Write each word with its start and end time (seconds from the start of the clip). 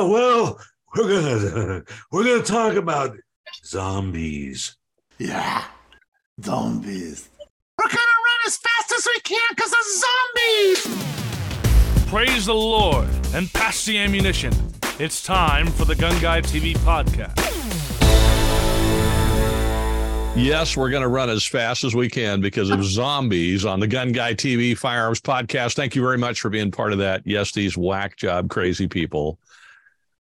Oh, 0.00 0.08
well, 0.08 0.60
we're 0.94 1.08
gonna 1.08 1.82
we're 2.12 2.22
gonna 2.22 2.44
talk 2.44 2.76
about 2.76 3.16
zombies. 3.64 4.76
Yeah, 5.18 5.64
zombies. 6.40 7.28
We're 7.76 7.88
gonna 7.88 7.98
run 7.98 8.46
as 8.46 8.58
fast 8.58 8.92
as 8.92 9.08
we 9.12 9.20
can 9.22 9.42
because 9.56 9.72
of 9.72 10.84
zombies! 10.86 12.06
Praise 12.06 12.46
the 12.46 12.54
Lord 12.54 13.08
and 13.34 13.52
pass 13.52 13.84
the 13.86 13.98
ammunition. 13.98 14.52
It's 15.00 15.20
time 15.20 15.66
for 15.66 15.84
the 15.84 15.96
Gun 15.96 16.16
Guy 16.22 16.42
TV 16.42 16.76
podcast. 16.76 17.34
Yes, 20.36 20.76
we're 20.76 20.90
going 20.90 21.02
to 21.02 21.08
run 21.08 21.30
as 21.30 21.44
fast 21.44 21.82
as 21.82 21.96
we 21.96 22.08
can 22.08 22.40
because 22.40 22.70
of 22.70 22.84
zombies 22.84 23.64
on 23.64 23.80
the 23.80 23.88
Gun 23.88 24.12
Guy 24.12 24.34
TV 24.34 24.78
Firearms 24.78 25.20
Podcast. 25.20 25.74
Thank 25.74 25.96
you 25.96 26.02
very 26.02 26.18
much 26.18 26.40
for 26.40 26.48
being 26.48 26.70
part 26.70 26.92
of 26.92 26.98
that. 27.00 27.22
Yes, 27.24 27.50
these 27.50 27.76
whack 27.76 28.16
job 28.16 28.48
crazy 28.48 28.86
people 28.86 29.40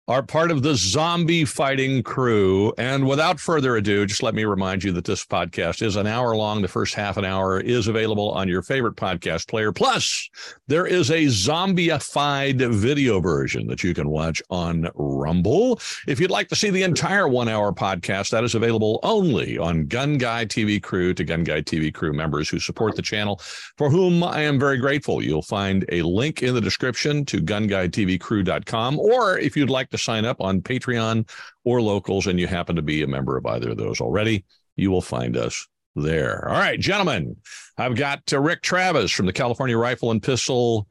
are 0.09 0.23
part 0.23 0.52
of 0.52 0.62
the 0.62 0.75
zombie 0.77 1.45
fighting 1.45 2.01
crew. 2.01 2.73
And 2.78 3.09
without 3.09 3.41
further 3.41 3.77
ado, 3.77 4.06
just 4.06 4.23
let 4.23 4.34
me 4.34 4.45
remind 4.45 4.84
you 4.84 4.92
that 4.92 5.05
this 5.05 5.24
podcast 5.24 5.83
is 5.83 5.97
an 5.97 6.06
hour 6.06 6.37
long. 6.37 6.62
The 6.62 6.69
first 6.69 6.95
half 6.95 7.16
an 7.16 7.24
hour 7.24 7.59
is 7.60 7.88
available 7.88 8.30
on 8.30 8.48
your 8.48 8.62
favorite 8.62 8.95
podcast 8.95 9.48
player. 9.48 9.73
Plus, 9.73 10.30
there 10.69 10.87
is 10.87 11.11
a 11.11 11.24
zombified 11.24 12.70
video 12.73 13.20
version 13.20 13.66
that 13.66 13.83
you 13.83 13.95
can 13.95 14.09
watch 14.09 14.41
on 14.48 14.88
Rumble. 14.95 15.80
If 16.06 16.20
you'd 16.20 16.30
like 16.30 16.48
to 16.48 16.56
see 16.56 16.70
the 16.70 16.84
entire 16.84 17.27
one 17.27 17.48
hour 17.48 17.73
podcast, 17.73 18.30
that 18.30 18.45
is 18.45 18.55
available 18.55 19.00
only 19.02 19.59
on 19.59 19.86
Gun 19.86 20.19
Guy 20.19 20.45
TV 20.45 20.80
Crew 20.80 21.14
to 21.14 21.25
Gun 21.25 21.42
Guy 21.42 21.62
TV 21.62 21.92
Crew 21.92 22.12
members 22.12 22.48
who 22.48 22.61
support 22.61 22.95
the 22.95 23.02
channel, 23.02 23.41
for 23.77 23.91
whom 23.91 24.23
I 24.23 24.42
am 24.42 24.61
very 24.61 24.78
grateful. 24.78 25.20
You'll 25.20 25.42
find 25.42 25.84
a 25.91 26.02
link 26.02 26.45
in 26.45 26.55
the 26.55 26.61
description 26.61 27.25
to 27.25 27.38
gunguytvcrew.com, 27.38 28.98
or 29.00 29.38
if 29.38 29.56
you'd 29.56 29.69
like 29.69 29.91
to 29.91 29.95
sign 29.98 30.24
up 30.24 30.41
on 30.41 30.60
Patreon 30.60 31.28
or 31.64 31.80
Locals 31.80 32.27
and 32.27 32.38
you 32.38 32.46
happen 32.46 32.77
to 32.77 32.82
be 32.82 33.02
a 33.02 33.06
member 33.06 33.36
of 33.36 33.46
either 33.46 33.70
of 33.70 33.77
those 33.77 34.00
already, 34.00 34.44
you 34.77 34.91
will 34.91 35.03
find 35.03 35.36
us 35.36 35.66
there. 35.94 36.48
All 36.48 36.58
right, 36.58 36.78
gentlemen, 36.78 37.36
I've 37.78 37.97
got 37.97 38.20
uh, 38.33 38.41
Rick 38.41 38.62
Travis 38.62 39.11
from 39.11 39.27
the 39.27 39.33
California 39.33 39.77
Rifle 39.77 40.11
and 40.11 40.22
Pistol 40.22 40.86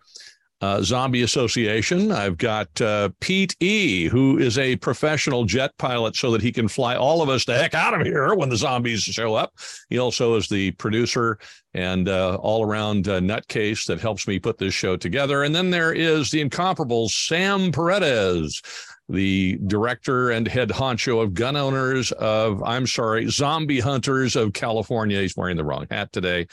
uh, 0.62 0.81
Zombie 0.81 1.22
Association. 1.22 2.12
I've 2.12 2.38
got 2.38 2.81
uh, 2.81 3.09
Pete 3.20 3.56
E., 3.59 4.08
who 4.08 4.39
is 4.39 4.58
a 4.58 4.78
professional 4.78 5.44
jet 5.44 5.72
pilot 5.78 6.16
so 6.16 6.31
that 6.31 6.42
he 6.42 6.52
can 6.52 6.67
fly 6.67 6.95
all 6.95 7.22
of 7.22 7.30
us 7.30 7.45
the 7.45 7.58
heck 7.58 7.73
out 7.73 7.94
of 7.94 8.06
here 8.06 8.34
when 8.34 8.50
the 8.50 8.58
zombies 8.58 9.02
show 9.02 9.36
up. 9.36 9.53
He 9.90 10.00
also 10.00 10.36
is 10.36 10.47
the 10.47 10.72
producer 10.72 11.38
and 11.73 12.08
uh, 12.08 12.36
all 12.36 12.66
around 12.66 13.08
uh, 13.08 13.19
nutcase 13.19 13.86
that 13.86 14.00
helps 14.00 14.28
me 14.28 14.40
put 14.40 14.58
this 14.58 14.73
show 14.73 14.95
together. 14.95 15.44
And 15.44 15.53
then 15.53 15.69
there 15.69 15.94
is 15.94 16.31
the 16.31 16.42
incomparable 16.42 17.09
Sam 17.09 17.72
Paredes 17.72 18.62
the 19.08 19.59
director 19.67 20.31
and 20.31 20.48
head 20.48 20.70
honcho 20.70 21.22
of 21.22 21.34
gun 21.34 21.56
owners 21.56 22.11
of, 22.14 22.64
I'm 22.64 22.88
sorry, 22.88 23.30
zombie 23.30 23.80
hunters 23.80 24.36
of 24.36 24.53
California. 24.53 25.22
He's 25.22 25.38
wearing 25.38 25.58
the 25.58 25.64
wrong 25.64 25.86
hat 25.92 26.12
today. 26.12 26.47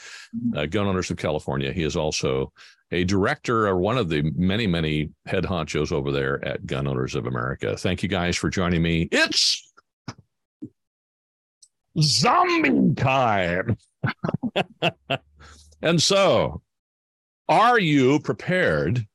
Uh, 0.55 0.65
gun 0.67 0.85
owners 0.85 1.09
of 1.09 1.17
California. 1.17 1.73
He 1.73 1.83
is 1.83 1.95
also 1.95 2.51
a 2.91 3.03
director 3.03 3.67
or 3.67 3.77
one 3.77 3.97
of 3.97 4.07
the 4.07 4.21
many, 4.35 4.67
many 4.67 5.09
head 5.25 5.43
honchos 5.43 5.91
over 5.91 6.11
there 6.11 6.45
at 6.45 6.65
Gun 6.65 6.87
Owners 6.87 7.15
of 7.15 7.25
America. 7.25 7.75
Thank 7.75 8.03
you 8.03 8.09
guys 8.09 8.37
for 8.37 8.49
joining 8.49 8.83
me. 8.83 9.09
It's 9.11 9.71
zombie 11.99 12.93
time. 12.95 13.77
and 15.81 16.01
so, 16.01 16.61
are 17.49 17.79
you 17.79 18.19
prepared 18.19 19.07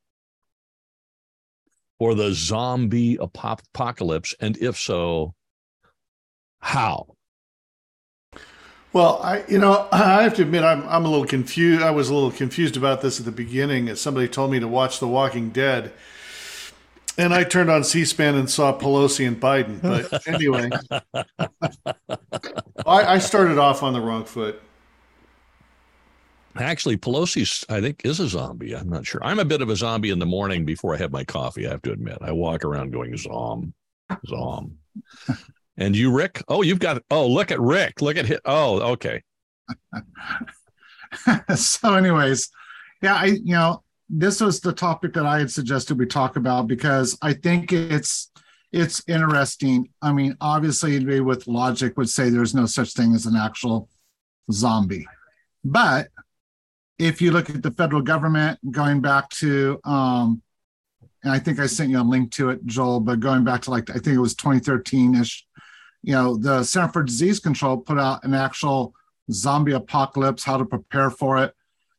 for 1.99 2.15
the 2.15 2.33
zombie 2.33 3.17
apocalypse? 3.17 4.35
And 4.41 4.57
if 4.59 4.79
so, 4.79 5.35
how? 6.61 7.07
Well, 8.93 9.21
I 9.23 9.45
you 9.49 9.59
know 9.59 9.87
I 9.93 10.23
have 10.23 10.35
to 10.35 10.43
admit 10.43 10.65
I'm 10.65 10.87
I'm 10.89 11.05
a 11.05 11.09
little 11.09 11.27
confused. 11.27 11.83
I 11.83 11.91
was 11.91 12.09
a 12.09 12.15
little 12.15 12.31
confused 12.31 12.77
about 12.77 13.01
this 13.01 13.19
at 13.19 13.27
the 13.27 13.33
beginning. 13.33 13.89
As 13.89 14.01
somebody 14.01 14.29
told 14.29 14.51
me 14.51 14.61
to 14.61 14.69
watch 14.69 15.01
The 15.01 15.09
Walking 15.09 15.51
Dead, 15.51 15.93
and 17.19 17.35
I 17.35 17.45
turned 17.45 17.71
on 17.71 17.85
C-SPAN 17.85 18.37
and 18.37 18.49
saw 18.49 18.79
Pelosi 18.79 19.27
and 19.27 19.41
Biden. 19.41 19.83
But 19.83 20.27
anyway, 20.29 20.71
I, 22.87 23.15
I 23.15 23.19
started 23.19 23.59
off 23.59 23.83
on 23.83 23.93
the 23.93 24.01
wrong 24.01 24.25
foot. 24.25 24.63
Actually, 26.59 26.97
Pelosi, 26.97 27.65
I 27.69 27.81
think, 27.81 28.03
is 28.05 28.21
a 28.21 28.29
zombie. 28.29 28.75
I'm 28.75 28.89
not 28.89 29.07
sure. 29.07 29.23
I'm 29.25 29.39
a 29.39 29.45
bit 29.45 29.63
of 29.63 29.71
a 29.71 29.77
zombie 29.77 30.11
in 30.11 30.19
the 30.19 30.27
morning 30.27 30.65
before 30.65 30.95
I 30.95 30.99
have 30.99 31.13
my 31.13 31.25
coffee. 31.25 31.67
I 31.67 31.71
have 31.71 31.83
to 31.83 31.93
admit, 31.93 32.19
I 32.21 32.33
walk 32.33 32.65
around 32.65 32.93
going 32.93 33.17
zom, 33.17 33.75
zom. 34.27 34.79
And 35.79 35.95
you, 35.95 36.11
Rick? 36.11 36.43
Oh, 36.49 36.63
you've 36.63 36.81
got. 36.81 37.03
Oh, 37.09 37.29
look 37.29 37.53
at 37.53 37.61
Rick. 37.61 38.03
Look 38.03 38.17
at 38.17 38.27
him. 38.27 38.41
Oh, 38.45 38.81
okay. 38.95 39.23
so, 41.55 41.95
anyways, 41.95 42.51
yeah, 43.01 43.15
I 43.15 43.27
you 43.27 43.53
know 43.53 43.85
this 44.11 44.41
was 44.41 44.61
the 44.61 44.73
topic 44.73 45.13
that 45.15 45.25
I 45.25 45.39
had 45.39 45.51
suggested 45.51 45.99
we 45.99 46.07
talk 46.07 46.37
about 46.37 46.67
because 46.67 47.17
I 47.23 47.33
think 47.33 47.73
it's 47.73 48.33
it's 48.73 49.03
interesting. 49.07 49.89
I 50.03 50.13
mean, 50.13 50.37
obviously, 50.41 51.21
with 51.21 51.47
logic 51.47 51.97
would 51.97 52.09
say 52.09 52.29
there's 52.29 52.57
no 52.57 52.67
such 52.67 52.95
thing 52.95 53.15
as 53.15 53.27
an 53.27 53.37
actual 53.37 53.89
zombie, 54.51 55.07
but 55.65 56.09
if 56.99 57.23
you 57.23 57.31
look 57.31 57.49
at 57.49 57.63
the 57.63 57.71
federal 57.71 58.03
government 58.03 58.59
going 58.71 59.01
back 59.01 59.29
to 59.31 59.81
um 59.85 60.43
and 61.23 61.33
I 61.33 61.39
think 61.39 61.59
I 61.59 61.67
sent 61.67 61.91
you 61.91 62.01
a 62.01 62.03
link 62.03 62.31
to 62.33 62.51
it, 62.51 62.65
Joel, 62.65 63.01
but 63.01 63.21
going 63.21 63.45
back 63.45 63.63
to 63.63 63.71
like 63.71 63.91
I 63.91 63.95
think 63.95 64.09
it 64.17 64.21
was 64.21 64.35
2013 64.35 65.17
ish, 65.17 65.47
you 66.03 66.13
know, 66.13 66.37
the 66.37 66.63
Center 66.63 66.93
for 66.93 67.03
Disease 67.03 67.41
Control 67.41 67.77
put 67.77 67.99
out 67.99 68.25
an 68.25 68.35
actual 68.35 68.95
zombie 69.31 69.73
apocalypse, 69.73 70.45
how 70.45 70.57
to 70.57 70.65
prepare 70.65 71.11
for 71.11 71.43
it, 71.43 71.55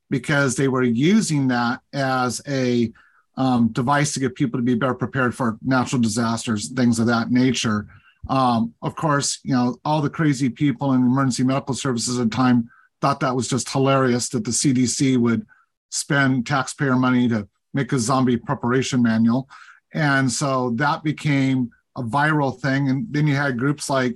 because 0.10 0.56
they 0.56 0.68
were 0.68 0.84
using 0.84 1.50
that 1.50 1.82
as 1.94 2.42
a 2.48 2.92
um, 3.36 3.70
device 3.70 4.14
to 4.14 4.20
get 4.20 4.36
people 4.36 4.60
to 4.60 4.64
be 4.64 4.76
better 4.76 4.94
prepared 4.94 5.36
for 5.36 5.58
natural 5.64 6.02
disasters, 6.02 6.70
things 6.70 7.00
of 7.00 7.08
that 7.08 7.32
nature. 7.32 7.88
Um, 8.30 8.74
of 8.82 8.96
course, 8.96 9.40
you 9.44 9.54
know, 9.54 9.78
all 9.86 10.02
the 10.02 10.10
crazy 10.10 10.50
people 10.50 10.94
in 10.94 11.02
emergency 11.02 11.44
medical 11.44 11.74
services 11.74 12.20
at 12.20 12.30
the 12.30 12.36
time 12.36 12.70
thought 13.02 13.20
that 13.22 13.36
was 13.36 13.48
just 13.48 13.70
hilarious 13.70 14.30
that 14.30 14.44
the 14.44 14.52
CDC 14.52 15.18
would 15.18 15.46
spend 15.90 16.46
taxpayer 16.46 16.96
money 16.96 17.28
to 17.30 17.48
make 17.74 17.92
a 17.94 18.00
zombie 18.00 18.38
preparation 18.38 19.02
manual. 19.02 19.48
And 19.94 20.32
so 20.32 20.72
that 20.76 21.04
became 21.04 21.72
a 21.98 22.04
viral 22.04 22.60
thing. 22.60 22.90
And 22.90 23.08
then 23.12 23.28
you 23.28 23.36
had 23.36 23.58
groups 23.58 23.90
like, 23.90 24.14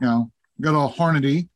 you 0.00 0.06
know, 0.06 0.30
good 0.60 0.74
old 0.74 0.94
Hornady, 0.94 1.48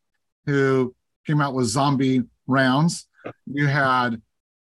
who 0.47 0.95
came 1.27 1.41
out 1.41 1.55
with 1.55 1.67
zombie 1.67 2.23
rounds. 2.47 3.07
You 3.47 3.67
had, 3.67 4.21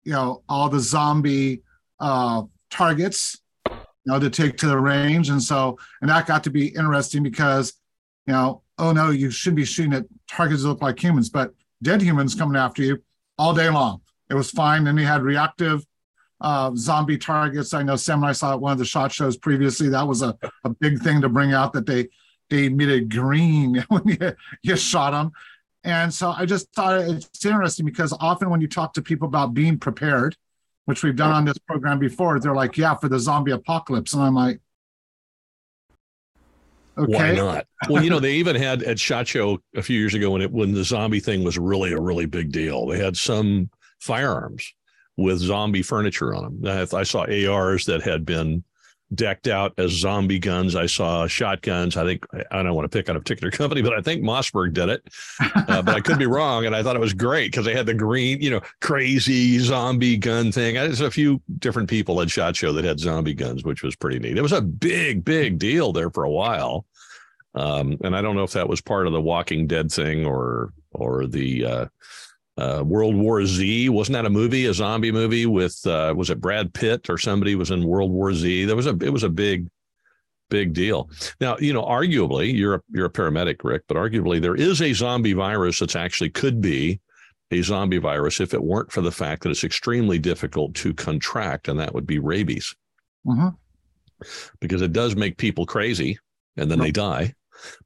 you 0.03 0.13
know, 0.13 0.43
all 0.47 0.69
the 0.69 0.79
zombie 0.79 1.63
uh, 1.99 2.43
targets, 2.69 3.41
you 3.67 3.73
know, 4.05 4.19
to 4.19 4.29
take 4.29 4.57
to 4.57 4.67
the 4.67 4.77
range. 4.77 5.29
And 5.29 5.41
so, 5.41 5.77
and 6.01 6.09
that 6.09 6.27
got 6.27 6.43
to 6.45 6.49
be 6.49 6.67
interesting 6.67 7.23
because, 7.23 7.73
you 8.27 8.33
know, 8.33 8.61
oh 8.77 8.91
no, 8.91 9.09
you 9.09 9.29
shouldn't 9.29 9.57
be 9.57 9.65
shooting 9.65 9.93
at 9.93 10.05
targets 10.27 10.63
that 10.63 10.69
look 10.69 10.81
like 10.81 11.01
humans, 11.01 11.29
but 11.29 11.53
dead 11.83 12.01
humans 12.01 12.35
coming 12.35 12.57
after 12.57 12.81
you 12.81 13.03
all 13.37 13.53
day 13.53 13.69
long. 13.69 14.01
It 14.29 14.35
was 14.35 14.49
fine. 14.49 14.83
Then 14.83 14.97
you 14.97 15.05
had 15.05 15.21
reactive 15.21 15.85
uh, 16.41 16.71
zombie 16.75 17.17
targets. 17.17 17.73
I 17.73 17.83
know 17.83 17.95
Sam 17.95 18.19
and 18.19 18.29
I 18.29 18.31
saw 18.33 18.53
at 18.53 18.59
one 18.59 18.73
of 18.73 18.77
the 18.77 18.85
shot 18.85 19.11
shows 19.11 19.37
previously. 19.37 19.89
That 19.89 20.07
was 20.07 20.21
a, 20.21 20.37
a 20.63 20.69
big 20.69 20.99
thing 20.99 21.21
to 21.21 21.29
bring 21.29 21.53
out 21.53 21.73
that 21.73 21.85
they 21.85 22.09
they 22.49 22.65
it 22.65 23.09
green 23.09 23.83
when 23.87 24.07
you, 24.07 24.33
you 24.61 24.75
shot 24.75 25.11
them. 25.11 25.31
And 25.83 26.13
so 26.13 26.31
I 26.31 26.45
just 26.45 26.71
thought 26.73 27.01
it's 27.01 27.45
interesting 27.45 27.85
because 27.85 28.15
often 28.19 28.49
when 28.49 28.61
you 28.61 28.67
talk 28.67 28.93
to 28.93 29.01
people 29.01 29.27
about 29.27 29.53
being 29.53 29.77
prepared, 29.77 30.35
which 30.85 31.03
we've 31.03 31.15
done 31.15 31.31
on 31.31 31.45
this 31.45 31.57
program 31.57 31.99
before, 31.99 32.39
they're 32.39 32.55
like, 32.55 32.77
yeah, 32.77 32.95
for 32.95 33.09
the 33.09 33.19
zombie 33.19 33.51
apocalypse. 33.51 34.13
And 34.13 34.21
I'm 34.21 34.35
like, 34.35 34.61
okay. 36.97 37.13
Why 37.13 37.31
not? 37.33 37.67
well, 37.89 38.03
you 38.03 38.09
know, 38.09 38.19
they 38.19 38.33
even 38.33 38.55
had 38.55 38.83
at 38.83 38.99
SHOT 38.99 39.27
Show 39.27 39.59
a 39.75 39.81
few 39.81 39.99
years 39.99 40.13
ago 40.13 40.31
when 40.31 40.41
it 40.41 40.51
when 40.51 40.73
the 40.73 40.83
zombie 40.83 41.19
thing 41.19 41.43
was 41.43 41.57
really 41.57 41.93
a 41.93 41.99
really 41.99 42.25
big 42.25 42.51
deal. 42.51 42.87
They 42.87 42.99
had 42.99 43.17
some 43.17 43.69
firearms 43.99 44.73
with 45.17 45.39
zombie 45.39 45.83
furniture 45.83 46.33
on 46.33 46.61
them. 46.61 46.89
I, 46.93 46.97
I 46.97 47.03
saw 47.03 47.25
ARs 47.25 47.85
that 47.85 48.01
had 48.01 48.25
been 48.25 48.63
decked 49.13 49.47
out 49.47 49.73
as 49.77 49.91
zombie 49.91 50.39
guns. 50.39 50.75
I 50.75 50.85
saw 50.85 51.27
shotguns. 51.27 51.97
I 51.97 52.05
think 52.05 52.25
I 52.51 52.63
don't 52.63 52.73
want 52.73 52.89
to 52.89 52.97
pick 52.97 53.09
on 53.09 53.15
a 53.15 53.19
particular 53.19 53.51
company, 53.51 53.81
but 53.81 53.93
I 53.93 54.01
think 54.01 54.23
Mossberg 54.23 54.73
did 54.73 54.89
it. 54.89 55.07
Uh, 55.55 55.81
but 55.81 55.95
I 55.95 55.99
could 55.99 56.19
be 56.19 56.25
wrong. 56.27 56.65
And 56.65 56.75
I 56.75 56.83
thought 56.83 56.95
it 56.95 56.99
was 56.99 57.13
great 57.13 57.51
because 57.51 57.65
they 57.65 57.75
had 57.75 57.85
the 57.85 57.93
green, 57.93 58.41
you 58.41 58.49
know, 58.49 58.61
crazy 58.81 59.59
zombie 59.59 60.17
gun 60.17 60.51
thing. 60.51 60.75
There's 60.75 61.01
a 61.01 61.11
few 61.11 61.41
different 61.59 61.89
people 61.89 62.21
at 62.21 62.29
Shot 62.29 62.55
Show 62.55 62.73
that 62.73 62.85
had 62.85 62.99
zombie 62.99 63.33
guns, 63.33 63.63
which 63.63 63.83
was 63.83 63.95
pretty 63.95 64.19
neat. 64.19 64.37
It 64.37 64.41
was 64.41 64.51
a 64.51 64.61
big, 64.61 65.23
big 65.23 65.59
deal 65.59 65.93
there 65.93 66.09
for 66.09 66.23
a 66.23 66.31
while. 66.31 66.85
Um, 67.55 67.97
and 68.03 68.15
I 68.15 68.21
don't 68.21 68.35
know 68.35 68.43
if 68.43 68.53
that 68.53 68.69
was 68.69 68.81
part 68.81 69.05
of 69.05 69.13
the 69.13 69.21
Walking 69.21 69.67
Dead 69.67 69.91
thing 69.91 70.25
or 70.25 70.73
or 70.91 71.27
the 71.27 71.65
uh, 71.65 71.85
uh, 72.57 72.83
World 72.85 73.15
War 73.15 73.45
Z. 73.45 73.89
Wasn't 73.89 74.13
that 74.13 74.25
a 74.25 74.29
movie, 74.29 74.65
a 74.65 74.73
zombie 74.73 75.11
movie 75.11 75.45
with 75.45 75.85
uh, 75.85 76.13
was 76.15 76.29
it 76.29 76.41
Brad 76.41 76.73
Pitt 76.73 77.09
or 77.09 77.17
somebody 77.17 77.55
was 77.55 77.71
in 77.71 77.83
World 77.83 78.11
War 78.11 78.33
Z? 78.33 78.65
There 78.65 78.75
was 78.75 78.87
a 78.87 78.95
it 79.01 79.11
was 79.11 79.23
a 79.23 79.29
big 79.29 79.67
big 80.49 80.73
deal. 80.73 81.09
Now, 81.41 81.57
you 81.57 81.73
know, 81.73 81.83
arguably 81.83 82.55
you're 82.55 82.75
a, 82.75 82.81
you're 82.91 83.07
a 83.07 83.11
paramedic, 83.11 83.63
Rick, 83.63 83.83
but 83.87 83.97
arguably 83.97 84.39
there 84.41 84.55
is 84.55 84.81
a 84.81 84.93
zombie 84.93 85.33
virus 85.33 85.79
that's 85.79 85.95
actually 85.95 86.29
could 86.29 86.61
be 86.61 86.99
a 87.51 87.61
zombie 87.61 87.97
virus 87.97 88.39
if 88.39 88.53
it 88.53 88.63
weren't 88.63 88.91
for 88.91 89.01
the 89.01 89.11
fact 89.11 89.43
that 89.43 89.49
it's 89.49 89.63
extremely 89.63 90.19
difficult 90.19 90.73
to 90.75 90.93
contract, 90.93 91.67
and 91.67 91.79
that 91.79 91.93
would 91.93 92.05
be 92.05 92.19
rabies. 92.19 92.75
Mm-hmm. 93.25 93.49
Because 94.59 94.81
it 94.81 94.93
does 94.93 95.15
make 95.15 95.37
people 95.37 95.65
crazy 95.65 96.17
and 96.55 96.69
then 96.69 96.79
they 96.79 96.91
die 96.91 97.33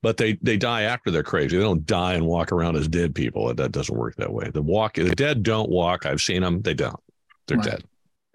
but 0.02 0.18
they 0.18 0.34
they 0.42 0.58
die 0.58 0.84
after 0.84 1.12
they're 1.12 1.24
crazy. 1.24 1.58
They 1.58 1.64
don't 1.64 1.86
die 1.86 2.14
and 2.14 2.26
walk 2.26 2.52
around 2.52 2.76
as 2.76 2.88
dead 2.88 3.16
people. 3.16 3.54
That 3.54 3.72
doesn't 3.72 3.98
work 3.98 4.16
that 4.16 4.32
way. 4.32 4.50
The 4.50 4.62
walk 4.62 4.96
the 4.96 5.16
dead 5.16 5.44
don't 5.44 5.70
walk. 5.70 6.06
I've 6.06 6.22
seen 6.22 6.42
them. 6.42 6.62
They 6.62 6.74
don't. 6.74 7.00
They're 7.48 7.58
right. 7.58 7.66
dead. 7.66 7.84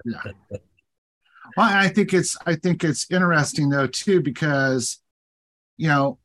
Yeah. 0.05 0.59
Well, 1.57 1.69
I 1.69 1.89
think 1.89 2.15
it's 2.15 2.37
I 2.47 2.55
think 2.55 2.85
it's 2.85 3.11
interesting 3.11 3.69
though 3.69 3.87
too 3.87 4.23
because 4.23 4.99
you 5.77 5.89
know 5.89 6.19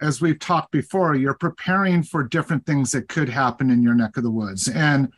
as 0.00 0.20
we've 0.20 0.38
talked 0.38 0.70
before, 0.70 1.14
you're 1.14 1.34
preparing 1.34 2.02
for 2.02 2.22
different 2.22 2.64
things 2.64 2.92
that 2.92 3.08
could 3.08 3.28
happen 3.28 3.70
in 3.70 3.82
your 3.82 3.94
neck 3.94 4.16
of 4.16 4.22
the 4.22 4.30
woods, 4.30 4.68
and 4.68 5.12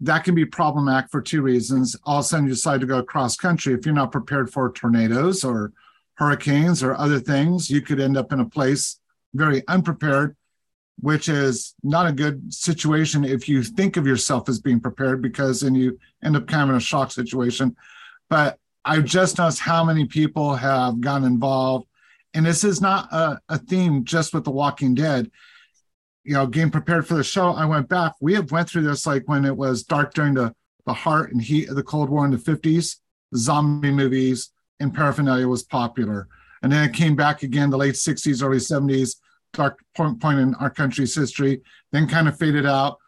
that 0.00 0.24
can 0.24 0.34
be 0.34 0.44
problematic 0.44 1.10
for 1.10 1.20
two 1.20 1.42
reasons. 1.42 1.96
All 2.04 2.18
of 2.18 2.24
a 2.24 2.28
sudden, 2.28 2.46
you 2.46 2.52
decide 2.52 2.80
to 2.80 2.86
go 2.86 3.02
cross 3.02 3.36
country 3.36 3.74
if 3.74 3.86
you're 3.86 3.94
not 3.94 4.12
prepared 4.12 4.50
for 4.50 4.72
tornadoes 4.72 5.44
or 5.44 5.72
hurricanes 6.22 6.84
or 6.84 6.94
other 6.94 7.18
things, 7.18 7.68
you 7.68 7.80
could 7.80 8.00
end 8.00 8.16
up 8.16 8.32
in 8.32 8.38
a 8.38 8.48
place 8.48 9.00
very 9.34 9.66
unprepared, 9.66 10.36
which 11.00 11.28
is 11.28 11.74
not 11.82 12.06
a 12.06 12.12
good 12.12 12.54
situation 12.54 13.24
if 13.24 13.48
you 13.48 13.62
think 13.62 13.96
of 13.96 14.06
yourself 14.06 14.48
as 14.48 14.60
being 14.60 14.78
prepared 14.78 15.20
because 15.20 15.60
then 15.60 15.74
you 15.74 15.98
end 16.22 16.36
up 16.36 16.46
kind 16.46 16.62
of 16.62 16.68
in 16.70 16.76
a 16.76 16.80
shock 16.80 17.10
situation. 17.10 17.74
But 18.30 18.56
I've 18.84 19.04
just 19.04 19.38
noticed 19.38 19.58
how 19.58 19.84
many 19.84 20.04
people 20.06 20.54
have 20.54 21.00
gotten 21.00 21.26
involved. 21.26 21.88
And 22.34 22.46
this 22.46 22.62
is 22.62 22.80
not 22.80 23.12
a, 23.12 23.40
a 23.48 23.58
theme 23.58 24.04
just 24.04 24.32
with 24.32 24.44
The 24.44 24.52
Walking 24.52 24.94
Dead. 24.94 25.28
You 26.22 26.34
know, 26.34 26.46
getting 26.46 26.70
prepared 26.70 27.04
for 27.04 27.14
the 27.14 27.24
show, 27.24 27.50
I 27.50 27.64
went 27.64 27.88
back. 27.88 28.14
We 28.20 28.34
have 28.34 28.52
went 28.52 28.68
through 28.68 28.82
this 28.82 29.06
like 29.06 29.26
when 29.26 29.44
it 29.44 29.56
was 29.56 29.82
dark 29.82 30.14
during 30.14 30.34
the, 30.34 30.54
the 30.86 30.92
heart 30.92 31.32
and 31.32 31.42
heat 31.42 31.68
of 31.68 31.74
the 31.74 31.82
Cold 31.82 32.10
War 32.10 32.24
in 32.24 32.30
the 32.30 32.36
50s, 32.36 32.98
zombie 33.34 33.90
movies, 33.90 34.51
and 34.82 34.94
paraphernalia 34.94 35.48
was 35.48 35.62
popular. 35.62 36.28
And 36.62 36.70
then 36.70 36.88
it 36.88 36.94
came 36.94 37.16
back 37.16 37.42
again, 37.42 37.70
the 37.70 37.76
late 37.76 37.94
60s, 37.94 38.42
early 38.42 38.58
70s, 38.58 39.16
dark 39.52 39.82
point, 39.96 40.20
point 40.20 40.38
in 40.38 40.54
our 40.56 40.70
country's 40.70 41.14
history, 41.14 41.62
then 41.90 42.06
kind 42.06 42.28
of 42.28 42.38
faded 42.38 42.66
out. 42.66 42.98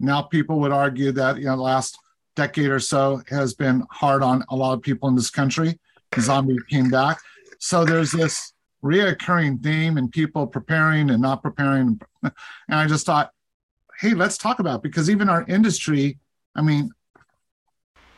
Now 0.00 0.22
people 0.22 0.60
would 0.60 0.72
argue 0.72 1.12
that, 1.12 1.38
you 1.38 1.44
know, 1.44 1.56
the 1.56 1.62
last 1.62 1.98
decade 2.34 2.70
or 2.70 2.80
so 2.80 3.22
has 3.28 3.54
been 3.54 3.84
hard 3.90 4.22
on 4.22 4.44
a 4.48 4.56
lot 4.56 4.72
of 4.72 4.82
people 4.82 5.08
in 5.08 5.16
this 5.16 5.30
country. 5.30 5.78
Zombie 6.18 6.56
came 6.68 6.90
back. 6.90 7.18
So 7.58 7.84
there's 7.84 8.12
this 8.12 8.52
reoccurring 8.82 9.62
theme 9.62 9.96
and 9.96 10.10
people 10.10 10.46
preparing 10.46 11.10
and 11.10 11.22
not 11.22 11.42
preparing. 11.42 12.00
And 12.22 12.32
I 12.68 12.86
just 12.86 13.04
thought, 13.04 13.32
hey, 14.00 14.14
let's 14.14 14.38
talk 14.38 14.60
about 14.60 14.82
because 14.82 15.10
even 15.10 15.28
our 15.28 15.44
industry, 15.48 16.18
I 16.54 16.62
mean, 16.62 16.90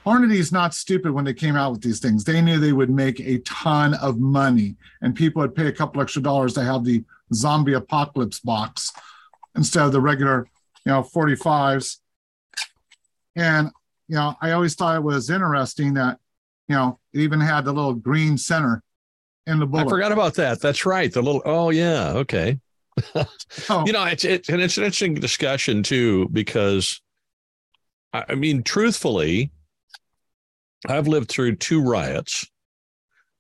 Hornady's 0.05 0.53
not 0.53 0.75
stupid 0.75 1.13
when 1.13 1.25
they 1.25 1.33
came 1.33 1.57
out 1.57 1.73
with 1.73 1.81
these 1.81 1.99
things. 1.99 2.25
They 2.25 2.43
knew 2.43 2.59
they 2.59 2.75
would 2.75 2.91
make 2.91 3.21
a 3.21 3.39
ton 3.39 3.95
of 3.95 4.19
money, 4.19 4.77
and 5.01 5.15
people 5.15 5.41
would 5.41 5.55
pay 5.55 5.67
a 5.67 5.73
couple 5.73 6.03
extra 6.03 6.23
dollars 6.23 6.53
to 6.55 6.63
have 6.63 6.85
the 6.85 7.03
zombie 7.33 7.73
apocalypse 7.73 8.39
box 8.41 8.93
instead 9.57 9.85
of 9.85 9.93
the 9.93 10.01
regular, 10.01 10.47
you 10.85 10.93
know, 10.93 11.03
45s. 11.03 11.99
And 13.35 13.71
you 14.09 14.17
know, 14.17 14.35
I 14.41 14.53
always 14.53 14.75
thought 14.75 14.97
it 14.97 15.03
was 15.03 15.31
interesting 15.31 15.95
that, 15.95 16.19
you 16.69 16.77
know, 16.77 16.99
it 17.13 17.21
even 17.21 17.41
had 17.41 17.65
the 17.65 17.73
little 17.73 17.95
green 17.95 18.37
center 18.37 18.83
in 19.47 19.59
the 19.59 19.67
bullet. 19.67 19.87
I 19.87 19.89
forgot 19.89 20.13
about 20.13 20.35
that. 20.35 20.61
That's 20.61 20.85
right. 20.85 21.11
The 21.11 21.23
little 21.23 21.43
oh 21.45 21.71
yeah, 21.71 22.13
okay. 22.17 22.59
oh. 23.15 23.85
You 23.87 23.93
know, 23.93 24.05
it's 24.05 24.25
it's 24.25 24.49
and 24.49 24.61
it's 24.61 24.77
an 24.77 24.85
interesting 24.85 25.15
discussion 25.15 25.83
too 25.83 26.29
because 26.31 27.01
I 28.13 28.35
mean, 28.35 28.63
truthfully, 28.63 29.51
I've 30.87 31.09
lived 31.09 31.31
through 31.31 31.57
two 31.57 31.83
riots 31.83 32.47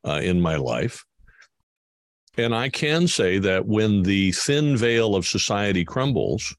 uh, 0.07 0.21
in 0.23 0.41
my 0.41 0.57
life. 0.57 1.05
And 2.37 2.55
I 2.55 2.69
can 2.69 3.07
say 3.07 3.39
that 3.39 3.67
when 3.67 4.03
the 4.03 4.33
thin 4.33 4.77
veil 4.77 5.15
of 5.15 5.27
society 5.27 5.85
crumbles, 5.85 6.57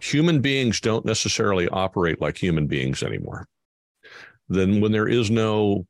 human 0.00 0.40
beings 0.40 0.80
don't 0.80 1.04
necessarily 1.04 1.68
operate 1.68 2.20
like 2.20 2.36
human 2.36 2.66
beings 2.66 3.02
anymore. 3.02 3.46
Then, 4.48 4.80
when 4.80 4.92
there 4.92 5.08
is 5.08 5.30
no 5.30 5.86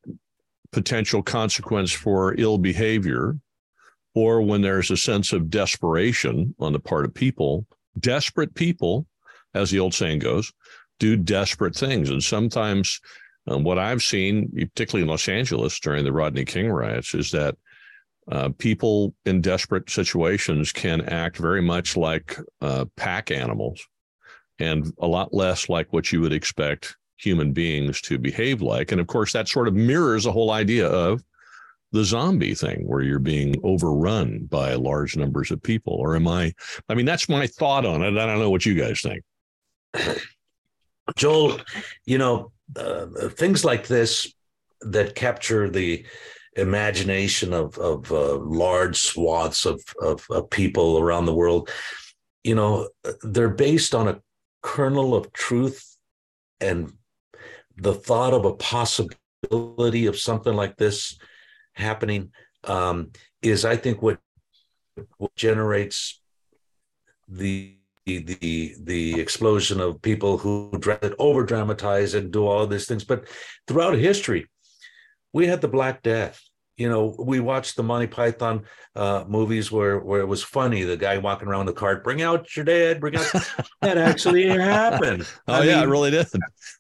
potential 0.73 1.23
consequence 1.23 1.93
for 1.93 2.35
ill 2.39 2.59
behavior, 2.59 3.39
or 4.15 4.43
when 4.43 4.61
there's 4.61 4.91
a 4.91 4.97
sense 4.97 5.33
of 5.33 5.51
desperation 5.51 6.55
on 6.59 6.73
the 6.73 6.81
part 6.81 7.05
of 7.05 7.15
people, 7.15 7.67
desperate 7.99 8.55
people, 8.55 9.07
as 9.55 9.71
the 9.71 9.79
old 9.79 9.95
saying 9.95 10.19
goes, 10.19 10.53
do 10.99 11.17
desperate 11.17 11.75
things. 11.75 12.11
And 12.11 12.23
sometimes 12.23 13.01
um, 13.47 13.65
what 13.65 13.79
I've 13.79 14.03
seen, 14.03 14.51
particularly 14.53 15.03
in 15.03 15.09
Los 15.09 15.29
Angeles 15.29 15.79
during 15.81 16.05
the 16.05 16.13
Rodney 16.13 16.45
King 16.45 16.71
riots, 16.71 17.15
is 17.15 17.31
that 17.33 17.57
uh, 18.31 18.51
people 18.59 19.15
in 19.27 19.41
desperate 19.41 19.91
situations 19.91 20.71
can 20.71 21.01
act 21.09 21.39
very 21.39 21.61
much 21.61 21.97
like 21.97 22.39
uh, 22.61 22.85
pack 22.97 23.31
animals 23.31 23.85
and 24.61 24.93
a 25.01 25.07
lot 25.07 25.35
less 25.35 25.69
like 25.69 25.93
what 25.93 26.13
you 26.13 26.21
would 26.21 26.33
expect 26.33 26.97
human 27.17 27.53
beings 27.53 28.01
to 28.03 28.19
behave 28.19 28.63
like. 28.63 28.93
And 28.93 29.01
of 29.01 29.09
course, 29.09 29.33
that 29.33 29.49
sort 29.49 29.67
of 29.67 29.75
mirrors 29.75 30.25
the 30.25 30.33
whole 30.33 30.53
idea 30.53 30.87
of 30.87 31.23
the 31.91 32.05
zombie 32.05 32.55
thing 32.55 32.87
where 32.87 33.03
you're 33.03 33.19
being 33.19 33.57
overrun 33.65 34.47
by 34.47 34.75
large 34.75 35.17
numbers 35.17 35.51
of 35.51 35.63
people. 35.63 35.95
Or 35.95 36.15
am 36.15 36.29
I? 36.29 36.53
I 36.89 36.95
mean, 36.95 37.07
that's 37.07 37.29
my 37.29 37.47
thought 37.47 37.85
on 37.85 38.03
it. 38.03 38.17
I 38.17 38.27
don't 38.27 38.39
know 38.39 38.51
what 38.51 38.65
you 38.65 38.75
guys 38.75 39.03
think. 39.03 39.23
Joel, 41.17 41.61
you 42.07 42.19
know, 42.19 42.53
uh, 42.77 43.07
things 43.31 43.65
like 43.65 43.87
this 43.87 44.33
that 44.81 45.15
capture 45.15 45.69
the 45.71 46.05
imagination 46.57 47.53
of 47.53 47.79
of 47.79 48.11
uh, 48.13 48.37
large 48.37 48.99
swaths 48.99 49.65
of, 49.65 49.83
of, 50.01 50.27
of 50.31 50.51
people 50.51 50.99
around 50.99 51.25
the 51.25 51.35
world 51.35 51.71
you 52.45 52.55
know 52.55 52.89
they're 53.23 53.49
based 53.49 53.95
on 53.95 54.09
a 54.09 54.21
kernel 54.63 55.15
of 55.15 55.33
truth 55.33 55.97
and 56.61 56.93
the 57.77 57.95
thought 57.95 58.35
of 58.35 58.45
a 58.45 58.55
possibility 58.55 60.07
of 60.07 60.19
something 60.19 60.55
like 60.55 60.77
this 60.77 61.19
happening 61.73 62.31
um, 62.65 63.11
is 63.41 63.65
i 63.65 63.75
think 63.75 64.03
what, 64.03 64.19
what 65.17 65.35
generates 65.35 66.21
the 67.29 67.77
the 68.07 68.75
the 68.83 69.21
explosion 69.21 69.81
of 69.81 70.03
people 70.03 70.39
who 70.39 70.71
over 71.19 71.45
dramatize 71.45 72.15
and 72.15 72.33
do 72.33 72.47
all 72.47 72.67
these 72.67 72.87
things. 72.87 73.05
But 73.05 73.27
throughout 73.67 73.95
history, 73.95 74.49
we 75.33 75.47
had 75.47 75.61
the 75.61 75.69
Black 75.69 76.03
Death. 76.03 76.41
You 76.77 76.89
know, 76.89 77.15
we 77.19 77.39
watched 77.39 77.77
the 77.77 77.83
Monty 77.83 78.07
Python 78.07 78.65
uh, 78.97 79.25
movies 79.29 79.71
where 79.71 80.01
where 80.01 80.21
it 80.21 80.27
was 80.27 80.43
funny. 80.43 80.83
The 80.83 80.97
guy 80.97 81.19
walking 81.19 81.49
around 81.49 81.67
the 81.67 81.73
cart, 81.73 82.03
bring 82.03 82.23
out 82.23 82.57
your 82.57 82.65
dad, 82.65 83.01
bring 83.01 83.17
out. 83.17 83.31
that 83.83 83.99
actually 83.99 84.49
happened. 84.49 85.27
Oh 85.47 85.55
I 85.55 85.65
yeah, 85.65 85.75
mean, 85.77 85.85
it 85.85 85.91
really 85.91 86.11
did. 86.11 86.27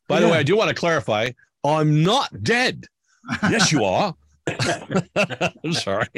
By 0.08 0.16
yeah. 0.16 0.20
the 0.20 0.32
way, 0.32 0.38
I 0.38 0.42
do 0.42 0.56
want 0.56 0.70
to 0.70 0.74
clarify: 0.74 1.30
I'm 1.64 2.02
not 2.02 2.42
dead. 2.42 2.86
Yes, 3.48 3.70
you 3.70 3.84
are. 3.84 4.16
I'm 4.48 5.72
sorry 5.72 6.08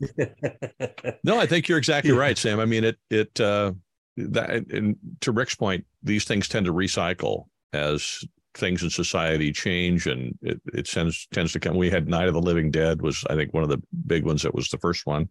no, 1.24 1.38
I 1.38 1.46
think 1.46 1.68
you're 1.68 1.78
exactly 1.78 2.12
right, 2.12 2.36
Sam. 2.36 2.60
I 2.60 2.64
mean, 2.64 2.84
it 2.84 2.98
it 3.10 3.40
uh, 3.40 3.72
that 4.16 4.50
and 4.70 4.96
to 5.20 5.32
Rick's 5.32 5.54
point, 5.54 5.84
these 6.02 6.24
things 6.24 6.48
tend 6.48 6.66
to 6.66 6.72
recycle 6.72 7.46
as 7.72 8.24
things 8.54 8.82
in 8.82 8.90
society 8.90 9.52
change, 9.52 10.06
and 10.06 10.36
it, 10.42 10.60
it 10.72 10.86
tends 10.86 11.26
tends 11.32 11.52
to 11.52 11.60
come. 11.60 11.76
We 11.76 11.90
had 11.90 12.08
Night 12.08 12.28
of 12.28 12.34
the 12.34 12.40
Living 12.40 12.70
Dead 12.70 13.02
was 13.02 13.24
I 13.28 13.34
think 13.34 13.52
one 13.52 13.62
of 13.64 13.68
the 13.68 13.82
big 14.06 14.24
ones. 14.24 14.42
That 14.42 14.54
was 14.54 14.68
the 14.68 14.78
first 14.78 15.06
one, 15.06 15.28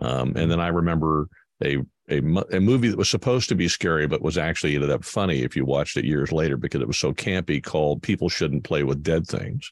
um, 0.00 0.34
and 0.36 0.50
then 0.50 0.60
I 0.60 0.68
remember 0.68 1.28
a 1.64 1.78
a, 2.10 2.18
a 2.52 2.60
movie 2.60 2.88
that 2.88 2.98
was 2.98 3.08
supposed 3.08 3.48
to 3.48 3.54
be 3.54 3.68
scary 3.68 4.06
but 4.06 4.22
was 4.22 4.36
actually 4.36 4.74
ended 4.74 4.90
up 4.90 5.04
funny 5.04 5.42
if 5.42 5.54
you 5.56 5.64
watched 5.64 5.96
it 5.96 6.04
years 6.04 6.32
later 6.32 6.56
because 6.56 6.80
it 6.80 6.86
was 6.86 6.98
so 6.98 7.12
campy 7.12 7.62
called 7.62 8.02
people 8.02 8.28
shouldn't 8.28 8.64
play 8.64 8.82
with 8.82 9.02
dead 9.02 9.26
things 9.26 9.70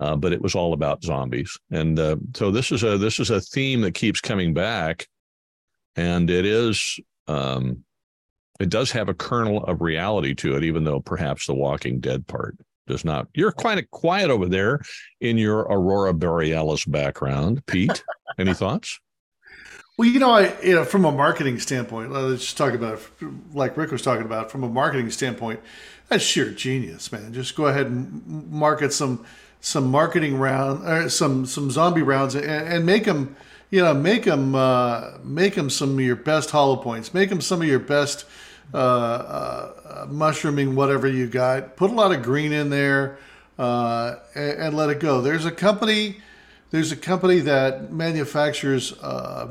uh, 0.00 0.16
but 0.16 0.32
it 0.32 0.40
was 0.40 0.54
all 0.54 0.72
about 0.72 1.04
zombies. 1.04 1.56
And 1.70 1.98
uh, 1.98 2.16
so 2.34 2.50
this 2.50 2.72
is 2.72 2.82
a 2.82 2.98
this 2.98 3.20
is 3.20 3.30
a 3.30 3.40
theme 3.40 3.82
that 3.82 3.94
keeps 3.94 4.20
coming 4.20 4.54
back, 4.54 5.06
and 5.94 6.30
it 6.30 6.46
is 6.46 6.98
um, 7.28 7.84
it 8.58 8.70
does 8.70 8.90
have 8.92 9.08
a 9.08 9.14
kernel 9.14 9.62
of 9.64 9.82
reality 9.82 10.34
to 10.36 10.56
it, 10.56 10.64
even 10.64 10.84
though 10.84 11.00
perhaps 11.00 11.46
the 11.46 11.54
Walking 11.54 12.00
Dead 12.00 12.26
part 12.26 12.56
does 12.86 13.04
not. 13.04 13.28
You're 13.34 13.52
quite 13.52 13.90
quiet 13.90 14.30
over 14.30 14.46
there 14.46 14.80
in 15.20 15.38
your 15.38 15.60
aurora 15.60 16.14
borealis 16.14 16.84
background, 16.86 17.64
Pete. 17.66 18.02
Any 18.38 18.54
thoughts? 18.54 18.98
Well, 19.98 20.08
you 20.08 20.18
know, 20.18 20.30
I 20.30 20.58
you 20.62 20.74
know 20.74 20.84
from 20.84 21.04
a 21.04 21.12
marketing 21.12 21.58
standpoint, 21.58 22.10
let's 22.10 22.42
just 22.42 22.56
talk 22.56 22.72
about 22.72 23.02
like 23.52 23.76
Rick 23.76 23.90
was 23.90 24.00
talking 24.00 24.24
about 24.24 24.50
from 24.50 24.64
a 24.64 24.68
marketing 24.68 25.10
standpoint. 25.10 25.60
That's 26.08 26.24
sheer 26.24 26.50
genius, 26.50 27.12
man. 27.12 27.34
Just 27.34 27.54
go 27.54 27.66
ahead 27.66 27.86
and 27.86 28.50
market 28.50 28.94
some 28.94 29.24
some 29.60 29.90
marketing 29.90 30.38
round, 30.38 30.86
or 30.88 31.08
some 31.08 31.46
some 31.46 31.70
zombie 31.70 32.02
rounds, 32.02 32.34
and, 32.34 32.44
and 32.46 32.86
make 32.86 33.04
them, 33.04 33.36
you 33.70 33.82
know, 33.82 33.94
make 33.94 34.24
them 34.24 34.54
uh, 34.54 35.18
make 35.22 35.54
them 35.54 35.70
some 35.70 35.94
of 35.94 36.00
your 36.00 36.16
best 36.16 36.50
hollow 36.50 36.76
points. 36.76 37.12
Make 37.12 37.28
them 37.28 37.40
some 37.40 37.60
of 37.60 37.68
your 37.68 37.78
best 37.78 38.24
uh, 38.72 38.76
uh, 38.76 40.06
mushrooming, 40.08 40.74
whatever 40.74 41.08
you 41.08 41.26
got. 41.26 41.76
Put 41.76 41.90
a 41.90 41.94
lot 41.94 42.12
of 42.12 42.22
green 42.22 42.52
in 42.52 42.70
there, 42.70 43.18
uh, 43.58 44.16
and, 44.34 44.58
and, 44.58 44.76
let 44.76 44.90
it 44.90 45.00
go. 45.00 45.20
There's 45.20 45.44
a 45.44 45.50
company. 45.50 46.20
There's 46.70 46.92
a 46.92 46.96
company 46.96 47.40
that 47.40 47.92
manufactures 47.92 48.92
uh, 49.02 49.48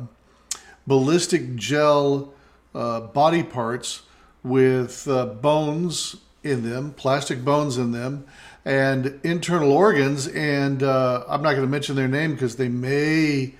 ballistic 0.87 1.55
gel 1.55 2.33
uh, 2.73 3.01
body 3.01 3.43
parts 3.43 4.03
with 4.41 5.05
bones 5.41 6.15
in 6.43 6.69
them, 6.69 6.93
plastic 6.93 7.43
bones 7.43 7.77
in 7.77 7.91
them, 7.91 8.25
and 8.69 9.19
internal 9.23 9.71
organs. 9.71 10.27
And 10.27 10.83
uh, 10.83 11.25
I'm 11.27 11.41
not 11.41 11.53
going 11.53 11.63
to 11.63 11.67
mention 11.67 11.95
their 11.95 12.07
name 12.07 12.33
because 12.33 12.55
they 12.55 12.69
may 12.69 13.55